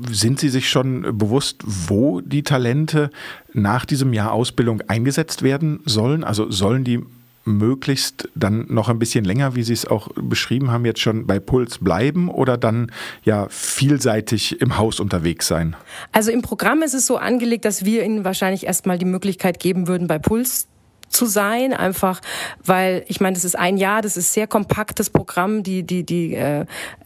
sind 0.09 0.39
Sie 0.39 0.49
sich 0.49 0.69
schon 0.69 1.17
bewusst, 1.17 1.63
wo 1.65 2.21
die 2.21 2.43
Talente 2.43 3.09
nach 3.51 3.83
diesem 3.83 4.13
Jahr 4.13 4.31
Ausbildung 4.31 4.81
eingesetzt 4.87 5.41
werden 5.43 5.81
sollen? 5.85 6.23
Also 6.23 6.49
sollen 6.49 6.83
die 6.83 7.03
möglichst 7.43 8.29
dann 8.35 8.65
noch 8.69 8.89
ein 8.89 8.99
bisschen 8.99 9.25
länger, 9.25 9.55
wie 9.55 9.63
Sie 9.63 9.73
es 9.73 9.85
auch 9.85 10.09
beschrieben 10.15 10.71
haben, 10.71 10.85
jetzt 10.85 10.99
schon 10.99 11.25
bei 11.25 11.39
Puls 11.39 11.79
bleiben 11.79 12.29
oder 12.29 12.57
dann 12.57 12.91
ja 13.23 13.47
vielseitig 13.49 14.61
im 14.61 14.77
Haus 14.77 14.99
unterwegs 14.99 15.47
sein? 15.47 15.75
Also 16.11 16.31
im 16.31 16.41
Programm 16.41 16.83
ist 16.83 16.93
es 16.93 17.07
so 17.07 17.17
angelegt, 17.17 17.65
dass 17.65 17.83
wir 17.85 18.03
Ihnen 18.03 18.23
wahrscheinlich 18.23 18.65
erstmal 18.65 18.97
die 18.97 19.05
Möglichkeit 19.05 19.59
geben 19.59 19.87
würden, 19.87 20.07
bei 20.07 20.19
Puls 20.19 20.67
zu 21.11 21.25
sein, 21.25 21.73
einfach 21.73 22.21
weil 22.63 23.03
ich 23.07 23.21
meine, 23.21 23.35
das 23.35 23.45
ist 23.45 23.57
ein 23.57 23.77
Jahr, 23.77 24.01
das 24.01 24.17
ist 24.17 24.33
sehr 24.33 24.47
kompaktes 24.47 25.09
Programm, 25.09 25.63
die 25.63 25.83
die 25.83 26.03
die 26.03 26.33
äh, 26.35 26.65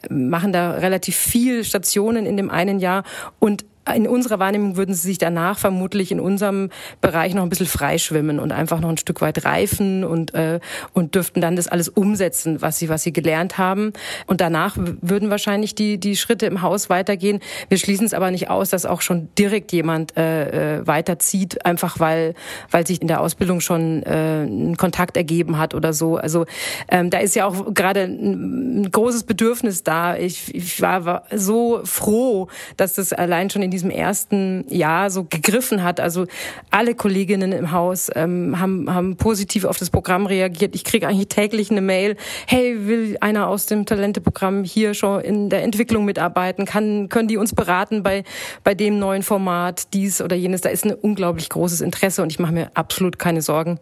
machen 0.09 0.53
da 0.53 0.71
relativ 0.71 1.15
viel 1.15 1.63
Stationen 1.63 2.25
in 2.25 2.37
dem 2.37 2.49
einen 2.49 2.79
Jahr. 2.79 3.03
Und 3.39 3.65
in 3.93 4.07
unserer 4.07 4.39
Wahrnehmung 4.39 4.77
würden 4.77 4.95
sie 4.95 5.07
sich 5.07 5.17
danach 5.19 5.59
vermutlich 5.59 6.11
in 6.11 6.19
unserem 6.19 6.69
Bereich 7.01 7.35
noch 7.35 7.43
ein 7.43 7.49
bisschen 7.49 7.67
freischwimmen 7.67 8.39
und 8.39 8.51
einfach 8.51 8.79
noch 8.79 8.89
ein 8.89 8.97
Stück 8.97 9.21
weit 9.21 9.45
reifen 9.45 10.03
und, 10.03 10.33
äh, 10.33 10.59
und 10.93 11.13
dürften 11.13 11.39
dann 11.39 11.55
das 11.55 11.67
alles 11.67 11.89
umsetzen, 11.89 12.61
was 12.61 12.79
sie, 12.79 12.89
was 12.89 13.03
sie 13.03 13.13
gelernt 13.13 13.57
haben. 13.57 13.93
Und 14.25 14.41
danach 14.41 14.75
würden 14.77 15.29
wahrscheinlich 15.29 15.75
die, 15.75 15.99
die 15.99 16.15
Schritte 16.15 16.47
im 16.47 16.63
Haus 16.63 16.89
weitergehen. 16.89 17.39
Wir 17.69 17.77
schließen 17.77 18.05
es 18.05 18.13
aber 18.13 18.31
nicht 18.31 18.49
aus, 18.49 18.71
dass 18.71 18.85
auch 18.85 19.01
schon 19.01 19.29
direkt 19.37 19.71
jemand 19.71 20.17
äh, 20.17 20.79
äh 20.79 20.87
weiterzieht, 20.87 21.65
einfach 21.65 21.99
weil, 21.99 22.33
weil 22.71 22.87
sich 22.87 23.01
in 23.01 23.07
der 23.07 23.21
Ausbildung 23.21 23.59
schon 23.59 24.03
äh, 24.03 24.43
ein 24.43 24.77
Kontakt 24.77 25.15
ergeben 25.17 25.57
hat 25.57 25.75
oder 25.75 25.93
so. 25.93 26.17
Also 26.17 26.45
ähm, 26.89 27.09
da 27.09 27.19
ist 27.19 27.35
ja 27.35 27.45
auch 27.45 27.73
gerade 27.73 28.01
ein, 28.01 28.81
ein 28.81 28.91
großes 28.91 29.23
Bedürfnis 29.23 29.83
da. 29.83 30.17
Ich, 30.17 30.53
ich 30.55 30.81
war, 30.81 31.05
war 31.05 31.23
so 31.31 31.81
froh, 31.83 32.47
dass 32.77 32.93
das 32.93 33.13
allein 33.13 33.49
schon 33.49 33.61
in 33.61 33.74
diesem 33.75 33.89
ersten 33.89 34.65
Jahr 34.69 35.09
so 35.09 35.25
gegriffen 35.25 35.83
hat. 35.83 35.99
Also 35.99 36.25
alle 36.71 36.95
Kolleginnen 36.95 37.51
im 37.51 37.71
Haus 37.71 38.09
ähm, 38.15 38.59
haben, 38.59 38.93
haben 38.93 39.17
positiv 39.17 39.65
auf 39.65 39.77
das 39.77 39.89
Programm 39.89 40.25
reagiert. 40.25 40.75
Ich 40.75 40.85
kriege 40.85 41.07
eigentlich 41.07 41.27
täglich 41.27 41.71
eine 41.71 41.81
Mail, 41.81 42.15
hey, 42.47 42.87
will 42.87 43.17
einer 43.19 43.47
aus 43.47 43.65
dem 43.65 43.85
Talente-Programm 43.85 44.63
hier 44.63 44.93
schon 44.93 45.21
in 45.21 45.49
der 45.49 45.63
Entwicklung 45.63 46.05
mitarbeiten? 46.05 46.65
Kann, 46.65 47.09
können 47.09 47.27
die 47.27 47.37
uns 47.37 47.53
beraten 47.53 48.01
bei, 48.01 48.23
bei 48.63 48.73
dem 48.73 48.97
neuen 48.97 49.23
Format, 49.23 49.93
dies 49.93 50.21
oder 50.21 50.35
jenes? 50.35 50.61
Da 50.61 50.69
ist 50.69 50.85
ein 50.85 50.93
unglaublich 50.93 51.49
großes 51.49 51.81
Interesse 51.81 52.21
und 52.21 52.31
ich 52.31 52.39
mache 52.39 52.53
mir 52.53 52.71
absolut 52.75 53.19
keine 53.19 53.41
Sorgen, 53.41 53.79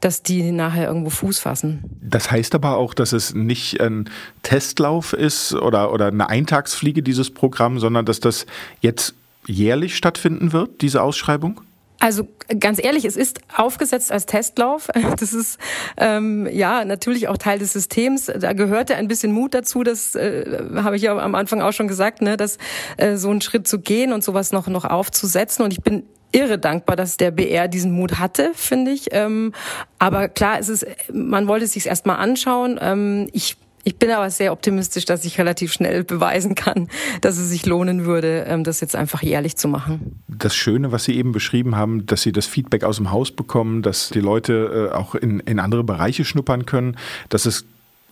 dass 0.00 0.22
die 0.22 0.52
nachher 0.52 0.88
irgendwo 0.88 1.10
Fuß 1.10 1.38
fassen. 1.38 1.84
Das 2.02 2.30
heißt 2.30 2.54
aber 2.54 2.76
auch, 2.76 2.92
dass 2.92 3.12
es 3.12 3.34
nicht 3.34 3.80
ein 3.80 4.10
Testlauf 4.42 5.12
ist 5.12 5.54
oder, 5.54 5.92
oder 5.92 6.08
eine 6.08 6.28
Eintagsfliege, 6.28 7.02
dieses 7.02 7.30
Programm, 7.30 7.78
sondern 7.78 8.04
dass 8.04 8.20
das 8.20 8.46
jetzt 8.80 9.14
jährlich 9.46 9.96
stattfinden 9.96 10.52
wird, 10.52 10.82
diese 10.82 11.02
Ausschreibung? 11.02 11.62
Also 12.00 12.26
ganz 12.58 12.82
ehrlich, 12.82 13.04
es 13.04 13.14
ist 13.14 13.40
aufgesetzt 13.54 14.10
als 14.10 14.26
Testlauf. 14.26 14.88
Das 15.20 15.34
ist 15.34 15.58
ähm, 15.98 16.48
ja 16.50 16.84
natürlich 16.86 17.28
auch 17.28 17.36
Teil 17.36 17.58
des 17.58 17.74
Systems. 17.74 18.26
Da 18.26 18.54
gehörte 18.54 18.96
ein 18.96 19.06
bisschen 19.06 19.32
Mut 19.32 19.52
dazu. 19.52 19.82
Das 19.82 20.14
äh, 20.14 20.60
habe 20.76 20.96
ich 20.96 21.02
ja 21.02 21.16
am 21.18 21.34
Anfang 21.34 21.60
auch 21.60 21.72
schon 21.72 21.88
gesagt, 21.88 22.22
ne, 22.22 22.38
dass 22.38 22.56
äh, 22.96 23.16
so 23.16 23.28
einen 23.28 23.42
Schritt 23.42 23.68
zu 23.68 23.80
gehen 23.80 24.14
und 24.14 24.24
sowas 24.24 24.50
noch 24.50 24.66
noch 24.66 24.86
aufzusetzen. 24.86 25.62
Und 25.62 25.72
ich 25.72 25.82
bin 25.82 26.04
irre 26.32 26.58
dankbar, 26.58 26.96
dass 26.96 27.18
der 27.18 27.32
BR 27.32 27.68
diesen 27.68 27.92
Mut 27.92 28.18
hatte, 28.18 28.52
finde 28.54 28.92
ich. 28.92 29.08
Ähm, 29.12 29.52
aber 29.98 30.28
klar, 30.28 30.58
es 30.58 30.70
ist, 30.70 30.86
man 31.12 31.48
wollte 31.48 31.66
es 31.66 31.72
sich 31.72 31.86
erstmal 31.86 32.16
anschauen. 32.16 32.78
Ähm, 32.80 33.28
ich 33.32 33.58
ich 33.84 33.96
bin 33.96 34.10
aber 34.10 34.30
sehr 34.30 34.52
optimistisch, 34.52 35.04
dass 35.04 35.24
ich 35.24 35.38
relativ 35.38 35.72
schnell 35.72 36.04
beweisen 36.04 36.54
kann, 36.54 36.88
dass 37.20 37.38
es 37.38 37.48
sich 37.48 37.66
lohnen 37.66 38.04
würde, 38.04 38.44
ähm, 38.46 38.64
das 38.64 38.80
jetzt 38.80 38.96
einfach 38.96 39.22
jährlich 39.22 39.56
zu 39.56 39.68
machen. 39.68 40.22
Das 40.28 40.54
Schöne, 40.54 40.92
was 40.92 41.04
Sie 41.04 41.16
eben 41.16 41.32
beschrieben 41.32 41.76
haben, 41.76 42.06
dass 42.06 42.22
Sie 42.22 42.32
das 42.32 42.46
Feedback 42.46 42.84
aus 42.84 42.96
dem 42.96 43.10
Haus 43.10 43.30
bekommen, 43.30 43.82
dass 43.82 44.10
die 44.10 44.20
Leute 44.20 44.90
äh, 44.90 44.94
auch 44.94 45.14
in, 45.14 45.40
in 45.40 45.58
andere 45.58 45.84
Bereiche 45.84 46.24
schnuppern 46.24 46.66
können, 46.66 46.96
dass 47.28 47.46
es 47.46 47.64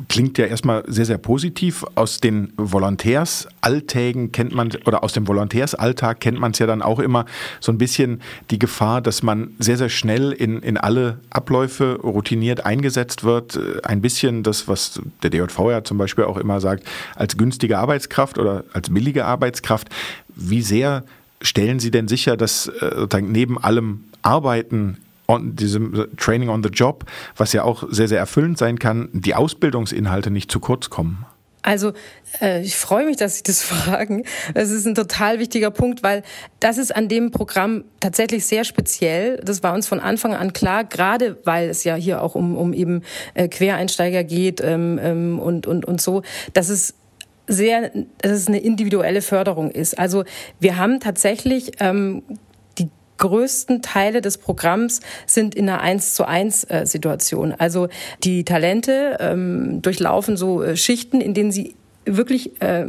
klingt 0.06 0.38
ja 0.38 0.46
erstmal 0.46 0.84
sehr, 0.86 1.04
sehr 1.04 1.18
positiv. 1.18 1.84
Aus 1.96 2.20
den 2.20 2.52
Volontärsalltägen 2.56 4.30
kennt 4.30 4.54
man, 4.54 4.70
oder 4.86 5.02
aus 5.02 5.12
dem 5.12 5.26
Volontärsalltag 5.26 6.20
kennt 6.20 6.38
man 6.38 6.52
es 6.52 6.60
ja 6.60 6.66
dann 6.66 6.82
auch 6.82 7.00
immer 7.00 7.24
so 7.60 7.72
ein 7.72 7.78
bisschen 7.78 8.20
die 8.50 8.58
Gefahr, 8.58 9.00
dass 9.00 9.22
man 9.22 9.50
sehr, 9.58 9.76
sehr 9.76 9.88
schnell 9.88 10.32
in, 10.32 10.60
in 10.60 10.76
alle 10.76 11.18
Abläufe 11.30 11.98
routiniert 12.00 12.64
eingesetzt 12.64 13.24
wird. 13.24 13.58
Ein 13.84 14.00
bisschen 14.00 14.44
das, 14.44 14.68
was 14.68 15.00
der 15.22 15.30
DJV 15.30 15.58
ja 15.70 15.82
zum 15.82 15.98
Beispiel 15.98 16.24
auch 16.24 16.36
immer 16.36 16.60
sagt, 16.60 16.84
als 17.16 17.36
günstige 17.36 17.78
Arbeitskraft 17.78 18.38
oder 18.38 18.64
als 18.72 18.90
billige 18.90 19.24
Arbeitskraft. 19.24 19.88
Wie 20.34 20.62
sehr 20.62 21.04
stellen 21.42 21.80
Sie 21.80 21.90
denn 21.90 22.08
sicher, 22.08 22.36
dass 22.36 22.68
äh, 22.68 23.20
neben 23.20 23.58
allem 23.58 24.04
Arbeiten 24.22 24.98
on, 25.28 25.54
diesem 25.54 26.08
Training 26.16 26.48
on 26.48 26.62
the 26.62 26.70
Job, 26.70 27.04
was 27.36 27.52
ja 27.52 27.62
auch 27.62 27.84
sehr, 27.90 28.08
sehr 28.08 28.18
erfüllend 28.18 28.58
sein 28.58 28.78
kann, 28.78 29.10
die 29.12 29.34
Ausbildungsinhalte 29.34 30.30
nicht 30.30 30.50
zu 30.50 30.58
kurz 30.58 30.88
kommen? 30.90 31.26
Also 31.60 31.92
äh, 32.40 32.62
ich 32.62 32.76
freue 32.76 33.04
mich, 33.04 33.18
dass 33.18 33.36
Sie 33.36 33.42
das 33.42 33.62
fragen. 33.62 34.24
Das 34.54 34.70
ist 34.70 34.86
ein 34.86 34.94
total 34.94 35.38
wichtiger 35.38 35.70
Punkt, 35.70 36.02
weil 36.02 36.22
das 36.60 36.78
ist 36.78 36.96
an 36.96 37.08
dem 37.08 37.30
Programm 37.30 37.84
tatsächlich 38.00 38.46
sehr 38.46 38.64
speziell. 38.64 39.36
Das 39.44 39.62
war 39.62 39.74
uns 39.74 39.86
von 39.86 40.00
Anfang 40.00 40.34
an 40.34 40.54
klar, 40.54 40.84
gerade 40.84 41.36
weil 41.44 41.68
es 41.68 41.84
ja 41.84 41.94
hier 41.94 42.22
auch 42.22 42.34
um, 42.34 42.56
um 42.56 42.72
eben 42.72 43.02
äh, 43.34 43.48
Quereinsteiger 43.48 44.24
geht 44.24 44.62
ähm, 44.62 44.98
ähm, 45.02 45.38
und, 45.38 45.66
und, 45.66 45.84
und 45.84 46.00
so, 46.00 46.22
dass 46.54 46.70
es 46.70 46.94
sehr, 47.46 47.90
dass 48.22 48.32
es 48.32 48.48
eine 48.48 48.60
individuelle 48.60 49.20
Förderung 49.20 49.70
ist. 49.70 49.98
Also 49.98 50.24
wir 50.60 50.76
haben 50.76 51.00
tatsächlich 51.00 51.72
ähm, 51.80 52.22
größten 53.18 53.82
Teile 53.82 54.20
des 54.20 54.38
Programms 54.38 55.00
sind 55.26 55.54
in 55.54 55.68
einer 55.68 55.80
1 55.80 56.14
zu 56.14 56.26
1 56.26 56.64
äh, 56.64 56.86
Situation. 56.86 57.52
Also 57.56 57.88
die 58.24 58.44
Talente 58.44 59.18
ähm, 59.20 59.82
durchlaufen 59.82 60.36
so 60.36 60.62
äh, 60.62 60.76
Schichten, 60.76 61.20
in 61.20 61.34
denen 61.34 61.52
sie 61.52 61.74
wirklich 62.04 62.60
äh, 62.62 62.86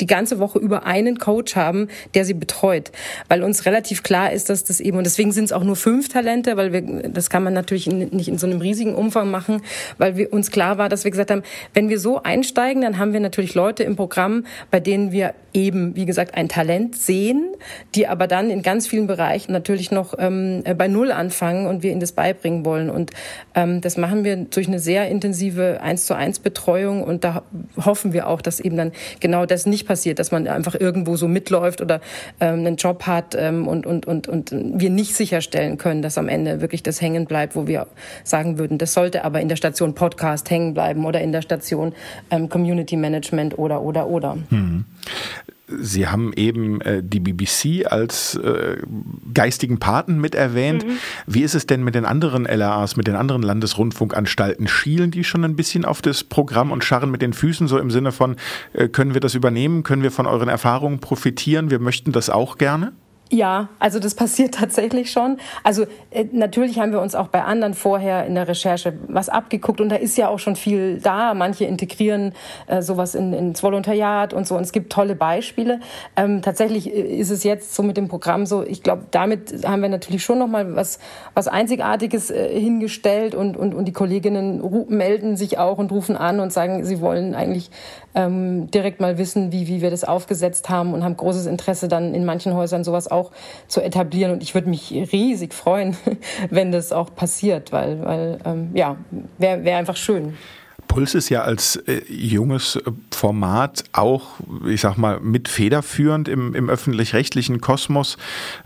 die 0.00 0.06
ganze 0.06 0.38
Woche 0.38 0.58
über 0.58 0.86
einen 0.86 1.18
Coach 1.18 1.56
haben, 1.56 1.88
der 2.14 2.24
sie 2.24 2.34
betreut, 2.34 2.90
weil 3.28 3.42
uns 3.42 3.66
relativ 3.66 4.02
klar 4.02 4.32
ist, 4.32 4.50
dass 4.50 4.64
das 4.64 4.80
eben 4.80 4.98
und 4.98 5.04
deswegen 5.04 5.32
sind 5.32 5.44
es 5.44 5.52
auch 5.52 5.64
nur 5.64 5.76
fünf 5.76 6.08
Talente, 6.08 6.56
weil 6.56 6.72
wir 6.72 6.82
das 7.08 7.30
kann 7.30 7.42
man 7.42 7.54
natürlich 7.54 7.86
nicht 7.86 8.28
in 8.28 8.38
so 8.38 8.46
einem 8.46 8.60
riesigen 8.60 8.94
Umfang 8.94 9.30
machen, 9.30 9.62
weil 9.98 10.16
wir 10.16 10.32
uns 10.32 10.50
klar 10.50 10.78
war, 10.78 10.88
dass 10.88 11.04
wir 11.04 11.10
gesagt 11.10 11.30
haben, 11.30 11.42
wenn 11.72 11.88
wir 11.88 11.98
so 11.98 12.22
einsteigen, 12.22 12.82
dann 12.82 12.98
haben 12.98 13.12
wir 13.12 13.20
natürlich 13.20 13.54
Leute 13.54 13.84
im 13.84 13.96
Programm, 13.96 14.46
bei 14.70 14.80
denen 14.80 15.12
wir 15.12 15.34
eben 15.54 15.94
wie 15.94 16.04
gesagt 16.04 16.34
ein 16.34 16.48
Talent 16.48 16.96
sehen, 16.96 17.54
die 17.94 18.08
aber 18.08 18.26
dann 18.26 18.50
in 18.50 18.62
ganz 18.62 18.86
vielen 18.86 19.06
Bereichen 19.06 19.52
natürlich 19.52 19.90
noch 19.92 20.14
ähm, 20.18 20.64
bei 20.76 20.88
Null 20.88 21.12
anfangen 21.12 21.66
und 21.66 21.82
wir 21.82 21.92
ihnen 21.92 22.00
das 22.00 22.12
beibringen 22.12 22.64
wollen. 22.64 22.90
Und 22.90 23.12
ähm, 23.54 23.80
das 23.80 23.96
machen 23.96 24.24
wir 24.24 24.36
durch 24.36 24.66
eine 24.66 24.80
sehr 24.80 25.08
intensive 25.08 25.80
eins 25.80 26.06
zu 26.06 26.14
eins 26.14 26.40
Betreuung 26.40 27.04
und 27.04 27.24
da 27.24 27.44
hoffen 27.84 28.12
wir 28.12 28.26
auch, 28.26 28.42
dass 28.42 28.58
eben 28.58 28.76
dann 28.76 28.92
genau 29.20 29.46
das 29.46 29.64
nicht 29.64 29.83
passiert, 29.86 30.18
dass 30.18 30.30
man 30.30 30.46
einfach 30.46 30.74
irgendwo 30.78 31.16
so 31.16 31.28
mitläuft 31.28 31.80
oder 31.80 32.00
ähm, 32.40 32.60
einen 32.60 32.76
Job 32.76 33.06
hat 33.06 33.34
ähm, 33.38 33.68
und, 33.68 33.86
und, 33.86 34.06
und, 34.06 34.28
und 34.28 34.52
wir 34.52 34.90
nicht 34.90 35.14
sicherstellen 35.14 35.78
können, 35.78 36.02
dass 36.02 36.18
am 36.18 36.28
Ende 36.28 36.60
wirklich 36.60 36.82
das 36.82 37.00
hängen 37.00 37.26
bleibt, 37.26 37.56
wo 37.56 37.66
wir 37.66 37.86
sagen 38.22 38.58
würden, 38.58 38.78
das 38.78 38.94
sollte 38.94 39.24
aber 39.24 39.40
in 39.40 39.48
der 39.48 39.56
Station 39.56 39.94
Podcast 39.94 40.50
hängen 40.50 40.74
bleiben 40.74 41.04
oder 41.04 41.20
in 41.20 41.32
der 41.32 41.42
Station 41.42 41.94
ähm, 42.30 42.48
Community 42.48 42.96
Management 42.96 43.58
oder, 43.58 43.82
oder, 43.82 44.06
oder. 44.08 44.36
Mhm. 44.50 44.84
Sie 45.66 46.08
haben 46.08 46.32
eben 46.34 46.80
äh, 46.82 47.02
die 47.02 47.20
BBC 47.20 47.90
als 47.90 48.34
äh, 48.34 48.76
geistigen 49.32 49.78
Paten 49.78 50.20
mit 50.20 50.34
erwähnt. 50.34 50.86
Mhm. 50.86 50.98
Wie 51.26 51.42
ist 51.42 51.54
es 51.54 51.66
denn 51.66 51.82
mit 51.82 51.94
den 51.94 52.04
anderen 52.04 52.44
LRAs, 52.44 52.96
mit 52.96 53.06
den 53.06 53.16
anderen 53.16 53.42
Landesrundfunkanstalten? 53.42 54.68
Schielen 54.68 55.10
die 55.10 55.24
schon 55.24 55.44
ein 55.44 55.56
bisschen 55.56 55.84
auf 55.84 56.02
das 56.02 56.22
Programm 56.22 56.70
und 56.70 56.84
scharren 56.84 57.10
mit 57.10 57.22
den 57.22 57.32
Füßen 57.32 57.66
so 57.66 57.78
im 57.78 57.90
Sinne 57.90 58.12
von, 58.12 58.36
äh, 58.74 58.88
können 58.88 59.14
wir 59.14 59.20
das 59.20 59.34
übernehmen? 59.34 59.84
Können 59.84 60.02
wir 60.02 60.10
von 60.10 60.26
euren 60.26 60.48
Erfahrungen 60.48 60.98
profitieren? 60.98 61.70
Wir 61.70 61.78
möchten 61.78 62.12
das 62.12 62.28
auch 62.28 62.58
gerne? 62.58 62.92
Ja, 63.34 63.70
also 63.80 63.98
das 63.98 64.14
passiert 64.14 64.54
tatsächlich 64.60 65.10
schon. 65.10 65.38
Also 65.64 65.86
äh, 66.12 66.24
natürlich 66.30 66.78
haben 66.78 66.92
wir 66.92 67.00
uns 67.00 67.16
auch 67.16 67.26
bei 67.26 67.42
anderen 67.42 67.74
vorher 67.74 68.26
in 68.26 68.36
der 68.36 68.46
Recherche 68.46 68.96
was 69.08 69.28
abgeguckt 69.28 69.80
und 69.80 69.88
da 69.88 69.96
ist 69.96 70.16
ja 70.16 70.28
auch 70.28 70.38
schon 70.38 70.54
viel 70.54 71.00
da. 71.00 71.34
Manche 71.34 71.64
integrieren 71.64 72.32
äh, 72.68 72.80
sowas 72.80 73.16
in, 73.16 73.32
ins 73.32 73.60
Volontariat 73.60 74.32
und 74.34 74.46
so 74.46 74.56
und 74.56 74.62
es 74.62 74.70
gibt 74.70 74.92
tolle 74.92 75.16
Beispiele. 75.16 75.80
Ähm, 76.14 76.42
tatsächlich 76.42 76.86
äh, 76.86 77.00
ist 77.00 77.30
es 77.30 77.42
jetzt 77.42 77.74
so 77.74 77.82
mit 77.82 77.96
dem 77.96 78.06
Programm 78.06 78.46
so, 78.46 78.62
ich 78.62 78.84
glaube, 78.84 79.06
damit 79.10 79.66
haben 79.66 79.82
wir 79.82 79.88
natürlich 79.88 80.22
schon 80.22 80.38
nochmal 80.38 80.76
was, 80.76 81.00
was 81.34 81.48
Einzigartiges 81.48 82.30
äh, 82.30 82.48
hingestellt 82.60 83.34
und, 83.34 83.56
und, 83.56 83.74
und 83.74 83.86
die 83.86 83.92
Kolleginnen 83.92 84.62
melden 84.88 85.36
sich 85.36 85.58
auch 85.58 85.78
und 85.78 85.90
rufen 85.90 86.16
an 86.16 86.38
und 86.38 86.52
sagen, 86.52 86.84
sie 86.84 87.00
wollen 87.00 87.34
eigentlich 87.34 87.72
ähm, 88.14 88.70
direkt 88.70 89.00
mal 89.00 89.18
wissen, 89.18 89.50
wie, 89.50 89.66
wie 89.66 89.82
wir 89.82 89.90
das 89.90 90.04
aufgesetzt 90.04 90.68
haben 90.68 90.94
und 90.94 91.02
haben 91.02 91.16
großes 91.16 91.46
Interesse 91.46 91.88
dann 91.88 92.14
in 92.14 92.24
manchen 92.24 92.54
Häusern 92.54 92.84
sowas 92.84 93.10
auch 93.10 93.23
zu 93.68 93.80
etablieren. 93.80 94.32
Und 94.32 94.42
ich 94.42 94.54
würde 94.54 94.68
mich 94.68 94.90
riesig 94.90 95.54
freuen, 95.54 95.96
wenn 96.50 96.72
das 96.72 96.92
auch 96.92 97.14
passiert, 97.14 97.72
weil, 97.72 98.04
weil 98.04 98.38
ähm, 98.44 98.70
ja, 98.74 98.96
wäre 99.38 99.64
wär 99.64 99.78
einfach 99.78 99.96
schön. 99.96 100.34
Puls 100.94 101.14
ist 101.14 101.28
ja 101.28 101.42
als 101.42 101.76
äh, 101.76 102.02
junges 102.08 102.76
äh, 102.76 102.82
Format 103.12 103.84
auch, 103.92 104.34
ich 104.66 104.80
sag 104.80 104.96
mal, 104.96 105.18
mit 105.20 105.48
federführend 105.48 106.28
im, 106.28 106.54
im 106.54 106.68
öffentlich-rechtlichen 106.70 107.60
Kosmos, 107.60 108.16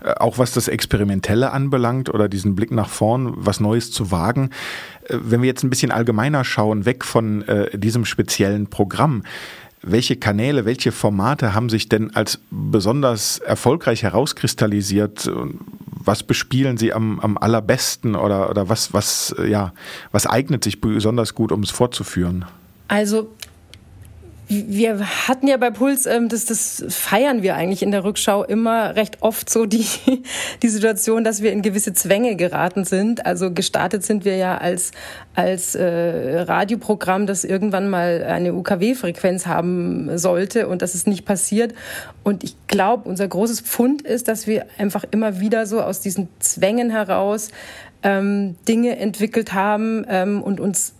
äh, 0.03 0.11
auch 0.11 0.37
was 0.37 0.51
das 0.51 0.67
Experimentelle 0.67 1.51
anbelangt 1.51 2.13
oder 2.13 2.29
diesen 2.29 2.55
Blick 2.55 2.71
nach 2.71 2.89
vorn, 2.89 3.33
was 3.35 3.59
Neues 3.59 3.91
zu 3.91 4.11
wagen. 4.11 4.51
Äh, 5.05 5.17
wenn 5.21 5.41
wir 5.41 5.47
jetzt 5.47 5.63
ein 5.63 5.69
bisschen 5.69 5.91
allgemeiner 5.91 6.43
schauen, 6.43 6.85
weg 6.85 7.03
von 7.03 7.41
äh, 7.47 7.77
diesem 7.77 8.05
speziellen 8.05 8.67
Programm, 8.67 9.23
welche 9.81 10.15
Kanäle, 10.17 10.65
welche 10.65 10.91
Formate 10.91 11.53
haben 11.53 11.69
sich 11.69 11.89
denn 11.89 12.15
als 12.15 12.39
besonders 12.51 13.39
erfolgreich 13.39 14.03
herauskristallisiert? 14.03 15.29
Was 16.01 16.23
bespielen 16.23 16.77
Sie 16.77 16.93
am, 16.93 17.19
am 17.19 17.37
allerbesten 17.37 18.15
oder, 18.15 18.49
oder 18.49 18.69
was, 18.69 18.93
was, 18.93 19.35
ja, 19.47 19.73
was 20.11 20.27
eignet 20.27 20.63
sich 20.63 20.81
besonders 20.81 21.35
gut, 21.35 21.51
um 21.51 21.63
es 21.63 21.71
fortzuführen? 21.71 22.45
Also 22.87 23.29
wir 24.51 25.27
hatten 25.27 25.47
ja 25.47 25.57
bei 25.57 25.69
Puls, 25.69 26.07
ähm, 26.07 26.27
das, 26.27 26.45
das 26.45 26.83
feiern 26.89 27.43
wir 27.43 27.55
eigentlich 27.55 27.83
in 27.83 27.91
der 27.91 28.03
Rückschau 28.03 28.43
immer 28.43 28.95
recht 28.95 29.21
oft 29.21 29.47
so 29.47 29.67
die, 29.67 29.85
die 30.63 30.67
Situation, 30.69 31.23
dass 31.23 31.43
wir 31.43 31.51
in 31.51 31.61
gewisse 31.61 31.93
Zwänge 31.93 32.35
geraten 32.35 32.83
sind. 32.83 33.27
Also 33.27 33.53
gestartet 33.53 34.03
sind 34.03 34.25
wir 34.25 34.37
ja 34.37 34.57
als, 34.57 34.91
als 35.35 35.75
äh, 35.75 36.41
Radioprogramm, 36.41 37.27
das 37.27 37.43
irgendwann 37.43 37.91
mal 37.91 38.23
eine 38.23 38.55
UKW-Frequenz 38.55 39.45
haben 39.45 40.17
sollte 40.17 40.67
und 40.67 40.81
das 40.81 40.95
ist 40.95 41.05
nicht 41.05 41.25
passiert. 41.25 41.75
Und 42.23 42.43
ich 42.43 42.55
glaube, 42.65 43.07
unser 43.07 43.27
großes 43.27 43.61
Pfund 43.61 44.01
ist, 44.01 44.27
dass 44.27 44.47
wir 44.47 44.65
einfach 44.79 45.05
immer 45.11 45.39
wieder 45.39 45.67
so 45.67 45.79
aus 45.81 46.01
diesen 46.01 46.27
Zwängen 46.39 46.89
heraus 46.89 47.49
ähm, 48.01 48.55
Dinge 48.67 48.97
entwickelt 48.97 49.53
haben 49.53 50.05
ähm, 50.09 50.41
und 50.41 50.59
uns 50.59 50.93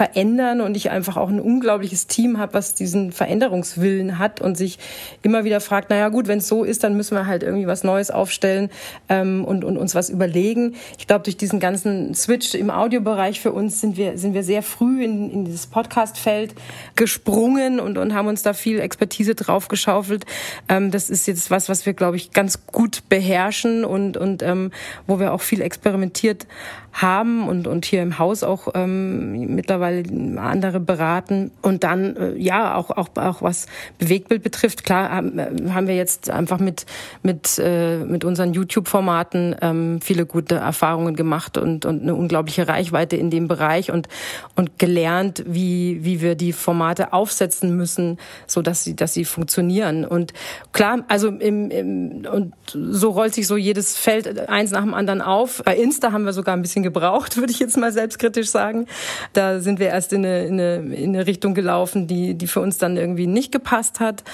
verändern 0.00 0.62
und 0.62 0.78
ich 0.78 0.88
einfach 0.88 1.18
auch 1.18 1.28
ein 1.28 1.40
unglaubliches 1.40 2.06
Team 2.06 2.38
habe, 2.38 2.54
was 2.54 2.74
diesen 2.74 3.12
Veränderungswillen 3.12 4.18
hat 4.18 4.40
und 4.40 4.56
sich 4.56 4.78
immer 5.20 5.44
wieder 5.44 5.60
fragt, 5.60 5.90
naja 5.90 6.08
gut, 6.08 6.26
wenn 6.26 6.38
es 6.38 6.48
so 6.48 6.64
ist, 6.64 6.84
dann 6.84 6.96
müssen 6.96 7.14
wir 7.18 7.26
halt 7.26 7.42
irgendwie 7.42 7.66
was 7.66 7.84
Neues 7.84 8.10
aufstellen 8.10 8.70
ähm, 9.10 9.44
und, 9.44 9.62
und 9.62 9.76
uns 9.76 9.94
was 9.94 10.08
überlegen. 10.08 10.74
Ich 10.96 11.06
glaube, 11.06 11.24
durch 11.24 11.36
diesen 11.36 11.60
ganzen 11.60 12.14
Switch 12.14 12.54
im 12.54 12.70
Audiobereich 12.70 13.40
für 13.42 13.52
uns 13.52 13.82
sind 13.82 13.98
wir, 13.98 14.16
sind 14.16 14.32
wir 14.32 14.42
sehr 14.42 14.62
früh 14.62 15.04
in, 15.04 15.30
in 15.30 15.44
dieses 15.44 15.66
Podcast-Feld 15.66 16.54
gesprungen 16.96 17.78
und, 17.78 17.98
und 17.98 18.14
haben 18.14 18.28
uns 18.28 18.42
da 18.42 18.54
viel 18.54 18.80
Expertise 18.80 19.34
drauf 19.34 19.68
geschaufelt. 19.68 20.24
Ähm, 20.70 20.90
das 20.90 21.10
ist 21.10 21.26
jetzt 21.26 21.50
was, 21.50 21.68
was 21.68 21.84
wir, 21.84 21.92
glaube 21.92 22.16
ich, 22.16 22.30
ganz 22.30 22.64
gut 22.64 23.02
beherrschen 23.10 23.84
und, 23.84 24.16
und 24.16 24.42
ähm, 24.42 24.70
wo 25.06 25.20
wir 25.20 25.34
auch 25.34 25.42
viel 25.42 25.60
experimentiert 25.60 26.46
haben 26.92 27.48
und, 27.48 27.66
und 27.66 27.84
hier 27.84 28.02
im 28.02 28.18
Haus 28.18 28.42
auch 28.42 28.68
ähm, 28.74 29.54
mittlerweile 29.54 30.02
andere 30.40 30.80
beraten. 30.80 31.50
Und 31.62 31.84
dann, 31.84 32.16
äh, 32.16 32.36
ja, 32.36 32.74
auch, 32.74 32.90
auch, 32.90 33.08
auch 33.16 33.42
was 33.42 33.66
Bewegtbild 33.98 34.42
betrifft, 34.42 34.84
klar 34.84 35.10
haben, 35.10 35.38
äh, 35.38 35.50
haben 35.70 35.86
wir 35.86 35.96
jetzt 35.96 36.30
einfach 36.30 36.58
mit, 36.58 36.86
mit, 37.22 37.58
äh, 37.58 37.98
mit 37.98 38.24
unseren 38.24 38.52
YouTube-Formaten 38.52 39.56
ähm, 39.60 40.00
viele 40.00 40.26
gute 40.26 40.56
Erfahrungen 40.56 41.14
gemacht 41.14 41.58
und, 41.58 41.84
und 41.84 42.02
eine 42.02 42.14
unglaubliche 42.14 42.68
Reichweite 42.68 43.16
in 43.16 43.30
dem 43.30 43.48
Bereich 43.48 43.90
und, 43.90 44.08
und 44.56 44.78
gelernt, 44.78 45.44
wie, 45.46 46.04
wie 46.04 46.20
wir 46.20 46.34
die 46.34 46.52
Formate 46.52 47.12
aufsetzen 47.12 47.76
müssen, 47.76 48.18
so 48.46 48.62
dass 48.62 48.84
sie, 48.84 48.96
dass 48.96 49.14
sie 49.14 49.24
funktionieren. 49.24 50.04
Und 50.04 50.32
klar, 50.72 51.04
also 51.08 51.28
im, 51.28 51.70
im, 51.70 52.26
und 52.30 52.54
so 52.66 53.10
rollt 53.10 53.34
sich 53.34 53.46
so 53.46 53.56
jedes 53.56 53.96
Feld 53.96 54.48
eins 54.48 54.70
nach 54.70 54.82
dem 54.82 54.94
anderen 54.94 55.22
auf. 55.22 55.62
Bei 55.64 55.76
Insta 55.76 56.12
haben 56.12 56.24
wir 56.24 56.32
sogar 56.32 56.56
ein 56.56 56.62
bisschen 56.62 56.79
bisschen 56.80 56.82
gebraucht, 56.82 57.36
würde 57.36 57.52
ich 57.52 57.60
jetzt 57.60 57.76
mal 57.76 57.92
selbstkritisch 57.92 58.48
sagen. 58.48 58.86
Da 59.32 59.60
sind 59.60 59.78
wir 59.78 59.88
erst 59.88 60.12
in 60.12 60.24
eine, 60.24 60.44
in 60.46 60.60
eine, 60.60 60.94
in 60.94 61.14
eine 61.14 61.26
Richtung 61.26 61.54
gelaufen, 61.54 62.06
die, 62.06 62.34
die 62.34 62.46
für 62.46 62.60
uns 62.60 62.78
dann 62.78 62.96
irgendwie 62.96 63.26
nicht 63.26 63.52
gepasst 63.52 64.00
hat. 64.00 64.24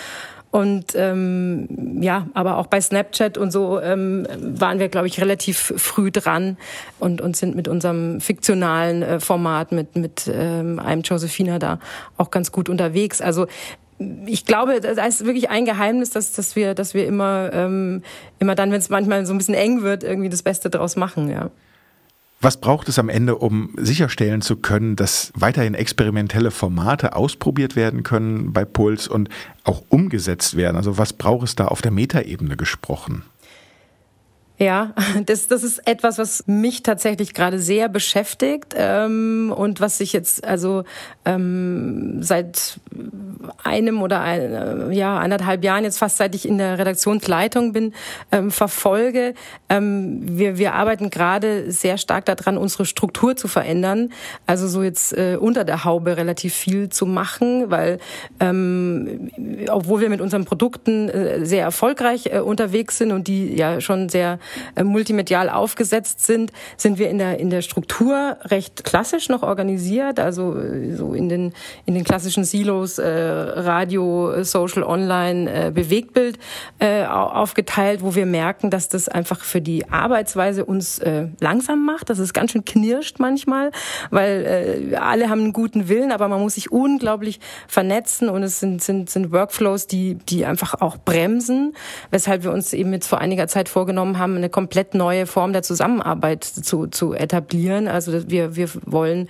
Und 0.53 0.95
ähm, 0.95 2.01
ja, 2.01 2.29
aber 2.33 2.57
auch 2.57 2.69
bei 2.69 2.81
Snapchat 2.81 3.37
und 3.37 3.51
so 3.51 3.79
ähm, 3.81 4.27
waren 4.41 4.79
wir, 4.79 4.89
glaube 4.89 5.07
ich, 5.07 5.21
relativ 5.21 5.75
früh 5.77 6.11
dran 6.11 6.57
und, 6.99 7.21
und 7.21 7.37
sind 7.37 7.57
mit 7.57 7.69
unserem 7.69 8.21
fiktionalen 8.21 9.03
äh, 9.03 9.21
Format 9.21 9.73
mit, 9.73 9.97
mit 9.97 10.31
ähm, 10.33 10.79
einem 10.79 11.03
Josephina 11.03 11.59
da 11.59 11.79
auch 12.17 12.31
ganz 12.31 12.53
gut 12.53 12.71
unterwegs. 12.71 13.21
Also 13.21 13.47
ich 14.27 14.47
glaube, 14.47 14.81
da 14.81 15.05
ist 15.05 15.27
wirklich 15.27 15.51
ein 15.51 15.65
Geheimnis, 15.65 16.11
dass, 16.11 16.33
dass 16.33 16.57
wir, 16.57 16.75
dass 16.75 16.95
wir 16.95 17.07
immer, 17.07 17.51
ähm, 17.53 18.03
immer 18.39 18.55
dann, 18.55 18.71
wenn 18.71 18.79
es 18.79 18.89
manchmal 18.89 19.27
so 19.27 19.35
ein 19.35 19.39
bisschen 19.39 19.55
eng 19.55 19.83
wird, 19.83 20.05
irgendwie 20.05 20.29
das 20.29 20.43
Beste 20.43 20.71
draus 20.71 20.97
machen, 20.97 21.29
ja. 21.29 21.51
Was 22.41 22.59
braucht 22.59 22.89
es 22.89 22.99
am 22.99 23.09
Ende, 23.09 23.37
um 23.37 23.71
sicherstellen 23.77 24.43
zu 24.43 24.57
können, 24.57 24.95
dass 24.95 25.33
weiterhin 25.35 25.75
experimentelle 25.75 26.51
Formate 26.51 27.17
ausprobiert 27.17 27.77
werden 27.77 28.03
können 28.03 28.53
bei 28.53 28.65
Puls 28.65 29.09
und 29.09 29.31
auch 29.65 29.83
umgesetzt 29.89 30.57
werden? 30.57 30.77
Also 30.77 30.99
was 30.99 31.15
braucht 31.15 31.47
es 31.47 31.57
da 31.57 31.69
auf 31.69 31.81
der 31.81 31.93
Metaebene 31.93 32.57
gesprochen? 32.57 33.23
Ja, 34.59 34.95
das, 35.27 35.49
das 35.49 35.63
ist 35.63 35.87
etwas, 35.87 36.19
was 36.19 36.45
mich 36.47 36.83
tatsächlich 36.83 37.35
gerade 37.35 37.59
sehr 37.59 37.89
beschäftigt 37.89 38.75
ähm, 38.77 39.53
und 39.55 39.81
was 39.81 40.01
ich 40.01 40.13
jetzt 40.13 40.45
also 40.45 40.85
ähm, 41.25 42.23
seit 42.23 42.81
einem 43.63 44.03
oder 44.03 44.21
ein, 44.23 44.41
äh, 44.41 44.93
ja 44.93 45.19
anderthalb 45.19 45.63
Jahren 45.63 45.85
jetzt 45.85 45.99
fast 45.99 46.17
seit 46.17 46.35
ich 46.35 46.49
in 46.49 46.59
der 46.59 46.79
Redaktionsleitung 46.79 47.73
bin 47.73 47.93
ähm, 48.33 48.51
verfolge. 48.51 49.35
Ähm, 49.69 50.21
wir, 50.39 50.59
wir 50.59 50.75
arbeiten 50.75 51.11
gerade 51.11 51.71
sehr 51.71 51.99
stark 51.99 52.25
daran, 52.25 52.57
unsere 52.57 52.87
Struktur 52.87 53.37
zu 53.37 53.49
verändern. 53.49 54.11
Also 54.47 54.69
so 54.69 54.83
jetzt 54.83 55.13
äh, 55.13 55.37
unter 55.39 55.65
der 55.65 55.85
Haube 55.85 56.17
relativ 56.17 56.55
viel 56.55 56.89
zu 56.89 57.07
machen, 57.07 57.71
weil 57.71 57.99
ähm, 58.41 59.31
obwohl 59.69 60.01
wir 60.01 60.09
mit 60.09 60.21
unseren 60.21 60.45
Produkten 60.45 61.09
äh, 61.09 61.45
sehr 61.45 61.63
erfolgreich 61.63 62.27
äh, 62.33 62.41
unterwegs 62.41 62.99
sind 62.99 63.13
und 63.13 63.29
die 63.29 63.55
ja 63.55 63.81
schon 63.81 64.09
sehr 64.09 64.39
multimedial 64.83 65.49
aufgesetzt 65.49 66.25
sind, 66.27 66.53
sind 66.77 66.99
wir 66.99 67.11
in 67.11 67.19
der, 67.19 67.39
in 67.39 67.51
der 67.51 67.63
Struktur 67.63 68.37
recht 68.45 68.85
klassisch 68.85 69.29
noch 69.29 69.43
organisiert, 69.43 70.21
also 70.21 70.57
äh, 70.57 70.95
so 70.95 71.15
in 71.15 71.29
den, 71.29 71.53
in 71.85 71.95
den 71.95 72.05
klassischen 72.05 72.45
Silos 72.45 72.99
äh, 72.99 73.09
Radio, 73.09 74.43
Social, 74.45 74.83
Online, 74.83 75.67
äh, 75.67 75.71
Bewegtbild 75.71 76.39
äh, 76.79 77.05
aufgeteilt, 77.05 78.03
wo 78.03 78.15
wir 78.15 78.27
merken, 78.27 78.71
dass 78.71 78.89
das 78.89 79.09
einfach 79.09 79.41
für 79.41 79.61
die 79.61 79.89
Arbeitsweise 79.89 80.65
uns 80.65 80.99
äh, 80.99 81.29
langsam 81.41 81.85
macht, 81.85 82.11
dass 82.11 82.19
es 82.19 82.33
ganz 82.33 82.53
schön 82.53 82.65
knirscht 82.65 83.19
manchmal, 83.19 83.71
weil 84.11 84.91
äh, 84.93 84.97
alle 84.97 85.29
haben 85.29 85.41
einen 85.41 85.53
guten 85.53 85.89
Willen, 85.89 86.13
aber 86.13 86.29
man 86.29 86.41
muss 86.41 86.55
sich 86.55 86.73
unglaublich 86.73 87.41
vernetzen 87.69 88.29
und 88.29 88.43
es 88.43 88.61
sind, 88.61 88.83
sind, 88.83 89.11
sind 89.11 89.33
Workflows, 89.33 89.87
die, 89.87 90.15
die 90.15 90.45
einfach 90.45 90.81
auch 90.81 90.97
bremsen, 90.97 91.75
weshalb 92.11 92.45
wir 92.45 92.53
uns 92.53 92.73
eben 92.73 92.93
jetzt 92.93 93.07
vor 93.07 93.19
einiger 93.19 93.49
Zeit 93.49 93.69
vorgenommen 93.69 94.19
haben, 94.19 94.36
eine 94.37 94.49
komplett 94.49 94.95
neue 94.95 95.27
Form 95.27 95.53
der 95.53 95.63
Zusammenarbeit 95.63 96.45
zu, 96.45 96.87
zu 96.87 97.15
etablieren. 97.15 97.89
Also 97.89 98.29
wir, 98.31 98.57
wir 98.57 98.69
wollen 98.85 99.29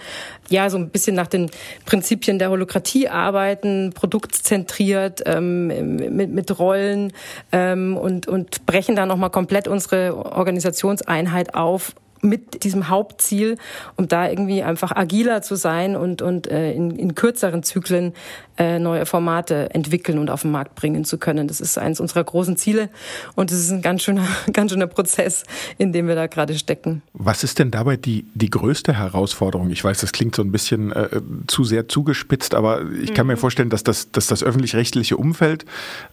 ja 0.48 0.70
so 0.70 0.78
ein 0.78 0.90
bisschen 0.90 1.16
nach 1.16 1.26
den 1.26 1.50
Prinzipien 1.84 2.38
der 2.38 2.50
Holokratie 2.50 3.08
arbeiten, 3.08 3.92
produktzentriert, 3.94 5.22
ähm, 5.26 5.66
mit, 6.14 6.30
mit 6.30 6.58
Rollen 6.58 7.12
ähm, 7.52 7.96
und, 7.96 8.28
und 8.28 8.66
brechen 8.66 8.96
da 8.96 9.06
nochmal 9.06 9.30
komplett 9.30 9.68
unsere 9.68 10.16
Organisationseinheit 10.16 11.54
auf 11.54 11.94
mit 12.26 12.64
diesem 12.64 12.88
Hauptziel, 12.88 13.56
um 13.96 14.08
da 14.08 14.28
irgendwie 14.28 14.62
einfach 14.62 14.94
agiler 14.94 15.42
zu 15.42 15.56
sein 15.56 15.96
und, 15.96 16.22
und 16.22 16.46
äh, 16.46 16.72
in, 16.72 16.90
in 16.90 17.14
kürzeren 17.14 17.62
Zyklen 17.62 18.12
äh, 18.58 18.78
neue 18.78 19.06
Formate 19.06 19.74
entwickeln 19.74 20.18
und 20.18 20.30
auf 20.30 20.42
den 20.42 20.50
Markt 20.50 20.74
bringen 20.74 21.04
zu 21.04 21.18
können. 21.18 21.48
Das 21.48 21.60
ist 21.60 21.78
eines 21.78 22.00
unserer 22.00 22.24
großen 22.24 22.56
Ziele 22.56 22.88
und 23.34 23.52
es 23.52 23.58
ist 23.58 23.70
ein 23.70 23.82
ganz 23.82 24.02
schöner, 24.02 24.26
ganz 24.52 24.72
schöner 24.72 24.86
Prozess, 24.86 25.44
in 25.78 25.92
dem 25.92 26.08
wir 26.08 26.14
da 26.14 26.26
gerade 26.26 26.54
stecken. 26.58 27.02
Was 27.12 27.44
ist 27.44 27.58
denn 27.58 27.70
dabei 27.70 27.96
die, 27.96 28.26
die 28.34 28.50
größte 28.50 28.94
Herausforderung? 28.94 29.70
Ich 29.70 29.84
weiß, 29.84 30.00
das 30.00 30.12
klingt 30.12 30.34
so 30.34 30.42
ein 30.42 30.52
bisschen 30.52 30.92
äh, 30.92 31.20
zu 31.46 31.64
sehr 31.64 31.88
zugespitzt, 31.88 32.54
aber 32.54 32.82
ich 32.90 33.14
kann 33.14 33.26
mhm. 33.26 33.32
mir 33.32 33.36
vorstellen, 33.36 33.70
dass 33.70 33.84
das, 33.84 34.10
dass 34.10 34.26
das 34.26 34.42
öffentlich-rechtliche 34.42 35.16
Umfeld 35.16 35.64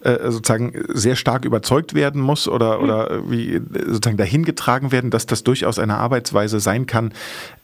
äh, 0.02 0.30
sozusagen 0.30 0.72
sehr 0.88 1.16
stark 1.16 1.44
überzeugt 1.44 1.94
werden 1.94 2.20
muss 2.20 2.48
oder, 2.48 2.78
mhm. 2.78 2.84
oder 2.84 3.30
wie 3.30 3.60
sozusagen 3.86 4.16
dahin 4.16 4.44
getragen 4.44 4.92
werden, 4.92 5.10
dass 5.10 5.26
das 5.26 5.44
durchaus 5.44 5.78
eine 5.78 5.96
Arbeitsweise 6.04 6.60
sein 6.60 6.86
kann, 6.86 7.12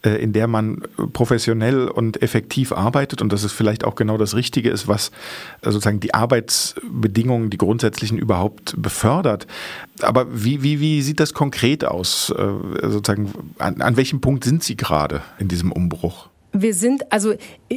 äh, 0.03 0.21
in 0.21 0.33
der 0.33 0.47
man 0.47 0.81
professionell 1.13 1.87
und 1.87 2.21
effektiv 2.21 2.71
arbeitet 2.71 3.21
und 3.21 3.31
dass 3.31 3.43
es 3.43 3.51
vielleicht 3.51 3.83
auch 3.83 3.95
genau 3.95 4.17
das 4.17 4.35
Richtige 4.35 4.69
ist, 4.69 4.87
was 4.87 5.09
äh, 5.61 5.71
sozusagen 5.71 5.99
die 5.99 6.13
Arbeitsbedingungen, 6.13 7.49
die 7.51 7.57
grundsätzlichen 7.57 8.17
überhaupt 8.17 8.73
befördert. 8.81 9.45
Aber 10.01 10.25
wie, 10.31 10.63
wie, 10.63 10.79
wie 10.79 11.01
sieht 11.01 11.19
das 11.19 11.33
konkret 11.33 11.85
aus? 11.85 12.31
Äh, 12.31 12.89
sozusagen, 12.89 13.31
an, 13.59 13.81
an 13.81 13.95
welchem 13.97 14.21
Punkt 14.21 14.43
sind 14.43 14.63
Sie 14.63 14.75
gerade 14.75 15.21
in 15.37 15.47
diesem 15.47 15.71
Umbruch? 15.71 16.30
Wir 16.53 16.73
sind, 16.73 17.11
also 17.11 17.33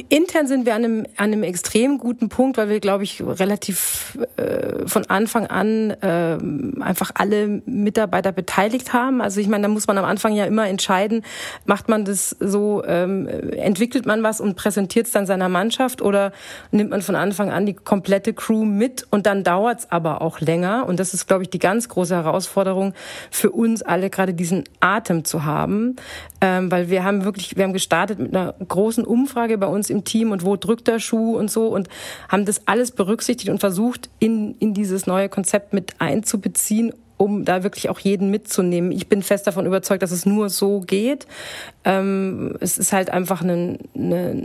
intern 0.09 0.47
sind 0.47 0.65
wir 0.65 0.75
an 0.75 0.83
einem, 0.83 1.05
an 1.15 1.31
einem 1.31 1.43
extrem 1.43 1.97
guten 1.97 2.27
Punkt, 2.27 2.57
weil 2.57 2.67
wir, 2.67 2.81
glaube 2.81 3.05
ich, 3.05 3.23
relativ 3.23 4.17
äh, 4.35 4.85
von 4.85 5.05
Anfang 5.05 5.47
an 5.47 5.91
äh, 5.91 6.37
einfach 6.81 7.11
alle 7.15 7.61
Mitarbeiter 7.65 8.33
beteiligt 8.33 8.91
haben. 8.91 9.21
Also 9.21 9.39
ich 9.39 9.47
meine, 9.47 9.63
da 9.63 9.67
muss 9.69 9.87
man 9.87 9.97
am 9.97 10.03
Anfang 10.03 10.33
ja 10.33 10.45
immer 10.45 10.67
entscheiden, 10.67 11.23
macht 11.65 11.87
man 11.87 12.03
das 12.03 12.35
so, 12.39 12.83
ähm, 12.85 13.27
entwickelt 13.27 14.05
man 14.05 14.23
was 14.23 14.41
und 14.41 14.55
präsentiert 14.55 15.05
es 15.05 15.13
dann 15.13 15.25
seiner 15.25 15.47
Mannschaft 15.47 16.01
oder 16.01 16.33
nimmt 16.71 16.89
man 16.89 17.01
von 17.01 17.15
Anfang 17.15 17.51
an 17.51 17.65
die 17.65 17.73
komplette 17.73 18.33
Crew 18.33 18.65
mit 18.65 19.07
und 19.09 19.25
dann 19.25 19.45
dauert 19.45 19.79
es 19.79 19.91
aber 19.91 20.21
auch 20.21 20.41
länger. 20.41 20.85
Und 20.85 20.99
das 20.99 21.13
ist, 21.13 21.27
glaube 21.27 21.43
ich, 21.43 21.49
die 21.49 21.59
ganz 21.59 21.87
große 21.87 22.13
Herausforderung 22.13 22.93
für 23.31 23.51
uns 23.51 23.83
alle, 23.83 24.09
gerade 24.09 24.33
diesen 24.33 24.65
Atem 24.81 25.23
zu 25.23 25.45
haben. 25.45 25.95
Ähm, 26.41 26.69
weil 26.69 26.89
wir 26.89 27.05
haben 27.05 27.23
wirklich, 27.23 27.55
wir 27.55 27.63
haben 27.63 27.73
gestartet 27.73 28.19
mit 28.19 28.35
einer 28.35 28.53
großen 28.67 29.05
Umfrage 29.05 29.57
bei 29.57 29.67
uns 29.67 29.89
im 29.89 30.03
Team 30.03 30.31
und 30.31 30.43
wo 30.43 30.55
drückt 30.55 30.87
der 30.87 30.99
Schuh 30.99 31.37
und 31.37 31.49
so 31.49 31.67
und 31.67 31.87
haben 32.29 32.45
das 32.45 32.67
alles 32.67 32.91
berücksichtigt 32.91 33.49
und 33.49 33.59
versucht, 33.59 34.09
in, 34.19 34.55
in 34.59 34.73
dieses 34.73 35.07
neue 35.07 35.29
Konzept 35.29 35.73
mit 35.73 35.95
einzubeziehen 35.99 36.93
um 37.17 37.45
da 37.45 37.63
wirklich 37.63 37.89
auch 37.89 37.99
jeden 37.99 38.29
mitzunehmen. 38.29 38.91
Ich 38.91 39.07
bin 39.07 39.23
fest 39.23 39.47
davon 39.47 39.65
überzeugt, 39.65 40.03
dass 40.03 40.11
es 40.11 40.25
nur 40.25 40.49
so 40.49 40.81
geht. 40.81 41.25
Ähm, 41.83 42.57
es 42.59 42.77
ist 42.77 42.91
halt 42.91 43.09
einfach 43.09 43.41
eine, 43.41 43.77
eine, 43.95 44.43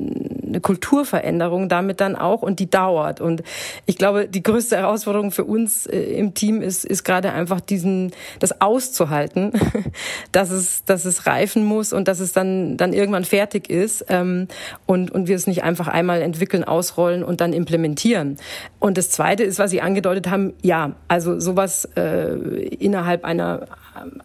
eine 0.51 0.61
Kulturveränderung 0.61 1.69
damit 1.69 2.01
dann 2.01 2.17
auch 2.17 2.43
und 2.43 2.61
die 2.61 2.69
dauert. 2.69 3.21
Und 3.21 3.43
ich 3.87 3.97
glaube, 3.97 4.29
die 4.29 4.43
größte 4.43 4.77
Herausforderung 4.77 5.31
für 5.31 5.45
uns 5.45 5.87
äh, 5.87 5.99
im 5.99 6.35
Team 6.35 6.61
ist, 6.61 6.85
ist 6.85 7.05
gerade 7.05 7.33
einfach 7.33 7.61
diesen, 7.61 8.13
das 8.39 8.61
auszuhalten, 8.61 9.53
dass 10.33 10.51
es, 10.51 10.85
dass 10.85 11.05
es 11.05 11.27
reifen 11.27 11.65
muss 11.65 11.93
und 11.93 12.09
dass 12.09 12.21
es 12.21 12.33
dann, 12.33 12.77
dann 12.77 12.93
irgendwann 12.93 13.25
fertig 13.25 13.71
ist 13.71 14.05
ähm, 14.09 14.49
und, 14.87 15.11
und 15.11 15.29
wir 15.29 15.37
es 15.37 15.47
nicht 15.47 15.63
einfach 15.63 15.89
einmal 15.89 16.21
entwickeln, 16.23 16.65
ausrollen 16.65 17.25
und 17.25 17.41
dann 17.41 17.53
implementieren. 17.53 18.37
Und 18.79 18.99
das 18.99 19.11
Zweite 19.11 19.45
ist, 19.45 19.59
was 19.59 19.71
Sie 19.71 19.81
angedeutet 19.81 20.29
haben, 20.29 20.55
ja, 20.63 20.93
also 21.09 21.39
sowas 21.39 21.89
äh, 21.97 22.35
innerhalb 22.35 23.25
einer 23.25 23.67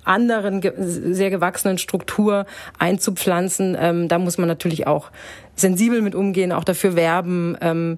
anderen 0.04 0.62
sehr 0.78 1.30
gewachsenen 1.30 1.78
Struktur 1.78 2.46
einzupflanzen. 2.80 3.76
Ähm, 3.80 4.08
da 4.08 4.20
muss 4.20 4.38
man 4.38 4.48
natürlich 4.48 4.88
auch 4.88 5.12
sensibel 5.56 6.02
mit 6.02 6.16
umgehen, 6.16 6.52
auch 6.52 6.64
dafür 6.64 6.96
werben. 6.96 7.58
Ähm, 7.62 7.98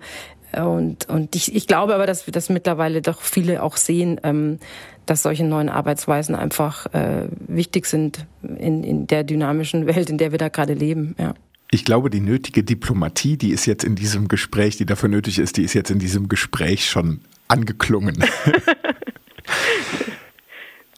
und, 0.53 1.09
und 1.09 1.35
ich, 1.35 1.55
ich 1.55 1.67
glaube 1.67 1.93
aber, 1.93 2.07
dass 2.07 2.27
wir 2.27 2.31
das 2.31 2.49
mittlerweile 2.49 3.01
doch 3.01 3.21
viele 3.21 3.61
auch 3.61 3.77
sehen, 3.77 4.19
ähm, 4.23 4.59
dass 5.05 5.23
solche 5.23 5.43
neuen 5.43 5.69
Arbeitsweisen 5.69 6.35
einfach 6.35 6.93
äh, 6.93 7.27
wichtig 7.47 7.85
sind 7.85 8.25
in, 8.41 8.83
in 8.83 9.07
der 9.07 9.23
dynamischen 9.23 9.87
Welt, 9.87 10.09
in 10.09 10.17
der 10.17 10.31
wir 10.31 10.37
da 10.37 10.49
gerade 10.49 10.73
leben. 10.73 11.15
Ja. 11.17 11.33
Ich 11.69 11.83
glaube, 11.83 12.09
die 12.09 12.21
nötige 12.21 12.63
Diplomatie, 12.63 13.37
die 13.37 13.51
ist 13.51 13.65
jetzt 13.65 13.83
in 13.83 13.95
diesem 13.95 14.29
Gespräch, 14.29 14.77
die 14.77 14.85
dafür 14.85 15.09
nötig 15.09 15.39
ist, 15.39 15.57
die 15.57 15.63
ist 15.63 15.73
jetzt 15.73 15.91
in 15.91 15.99
diesem 15.99 16.29
Gespräch 16.29 16.89
schon 16.89 17.19
angeklungen. 17.49 18.23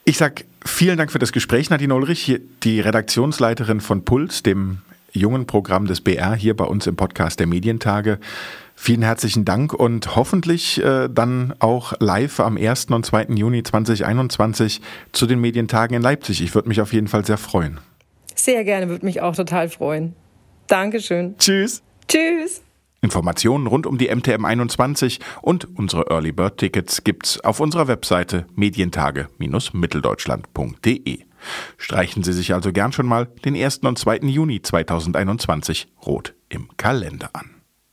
ich 0.05 0.17
sag 0.17 0.43
vielen 0.63 0.97
Dank 0.97 1.11
für 1.11 1.17
das 1.17 1.31
Gespräch, 1.31 1.71
Nadine 1.71 1.95
Ulrich, 1.95 2.39
die 2.63 2.81
Redaktionsleiterin 2.81 3.81
von 3.81 4.05
Puls, 4.05 4.43
dem 4.43 4.83
jungen 5.11 5.47
Programm 5.47 5.87
des 5.87 6.01
BR 6.01 6.35
hier 6.35 6.55
bei 6.55 6.65
uns 6.65 6.87
im 6.87 6.95
Podcast 6.95 7.39
der 7.39 7.47
Medientage. 7.47 8.19
Vielen 8.75 9.01
herzlichen 9.01 9.43
Dank 9.43 9.73
und 9.73 10.15
hoffentlich 10.15 10.81
äh, 10.81 11.09
dann 11.09 11.53
auch 11.59 11.93
live 11.99 12.39
am 12.39 12.55
1. 12.55 12.85
und 12.85 13.05
2. 13.05 13.25
Juni 13.35 13.63
2021 13.63 14.79
zu 15.11 15.27
den 15.27 15.41
Medientagen 15.41 15.95
in 15.95 16.01
Leipzig. 16.01 16.41
Ich 16.41 16.55
würde 16.55 16.69
mich 16.69 16.79
auf 16.79 16.93
jeden 16.93 17.07
Fall 17.07 17.25
sehr 17.25 17.37
freuen. 17.37 17.79
Sehr 18.35 18.63
gerne, 18.63 18.87
würde 18.87 19.05
mich 19.05 19.21
auch 19.21 19.35
total 19.35 19.67
freuen. 19.67 20.15
Dankeschön. 20.67 21.35
Tschüss. 21.37 21.81
Tschüss. 22.07 22.61
Informationen 23.01 23.67
rund 23.67 23.85
um 23.85 23.97
die 23.97 24.13
MTM 24.13 24.43
21 24.45 25.19
und 25.41 25.67
unsere 25.77 26.09
Early 26.09 26.31
Bird 26.31 26.57
Tickets 26.57 27.03
gibt's 27.03 27.41
auf 27.41 27.59
unserer 27.59 27.87
Webseite 27.87 28.45
medientage-mitteldeutschland.de. 28.55 31.28
Streichen 31.77 32.23
Sie 32.23 32.33
sich 32.33 32.53
also 32.53 32.71
gern 32.71 32.91
schon 32.91 33.07
mal 33.07 33.25
den 33.45 33.55
1. 33.55 33.79
und 33.79 33.97
2. 33.97 34.17
Juni 34.23 34.61
2021 34.61 35.87
rot 36.05 36.35
im 36.49 36.69
Kalender 36.77 37.29
an. 37.33 37.51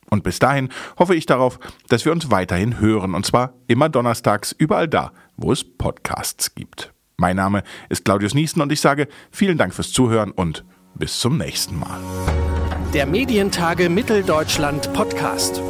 Und 0.08 0.22
bis 0.22 0.38
dahin 0.38 0.68
hoffe 0.98 1.14
ich 1.14 1.26
darauf, 1.26 1.58
dass 1.88 2.04
wir 2.04 2.12
uns 2.12 2.30
weiterhin 2.30 2.78
hören, 2.78 3.14
und 3.14 3.26
zwar 3.26 3.54
immer 3.66 3.88
donnerstags 3.88 4.52
überall 4.52 4.88
da, 4.88 5.12
wo 5.36 5.52
es 5.52 5.64
Podcasts 5.64 6.54
gibt. 6.54 6.92
Mein 7.16 7.36
Name 7.36 7.62
ist 7.88 8.04
Claudius 8.04 8.34
Niesen 8.34 8.62
und 8.62 8.70
ich 8.70 8.80
sage 8.80 9.08
vielen 9.30 9.58
Dank 9.58 9.74
fürs 9.74 9.92
Zuhören 9.92 10.30
und 10.30 10.64
bis 10.94 11.18
zum 11.18 11.38
nächsten 11.38 11.78
Mal. 11.78 12.00
Der 12.94 13.06
Medientage 13.06 13.88
Mitteldeutschland 13.88 14.92
Podcast. 14.92 15.60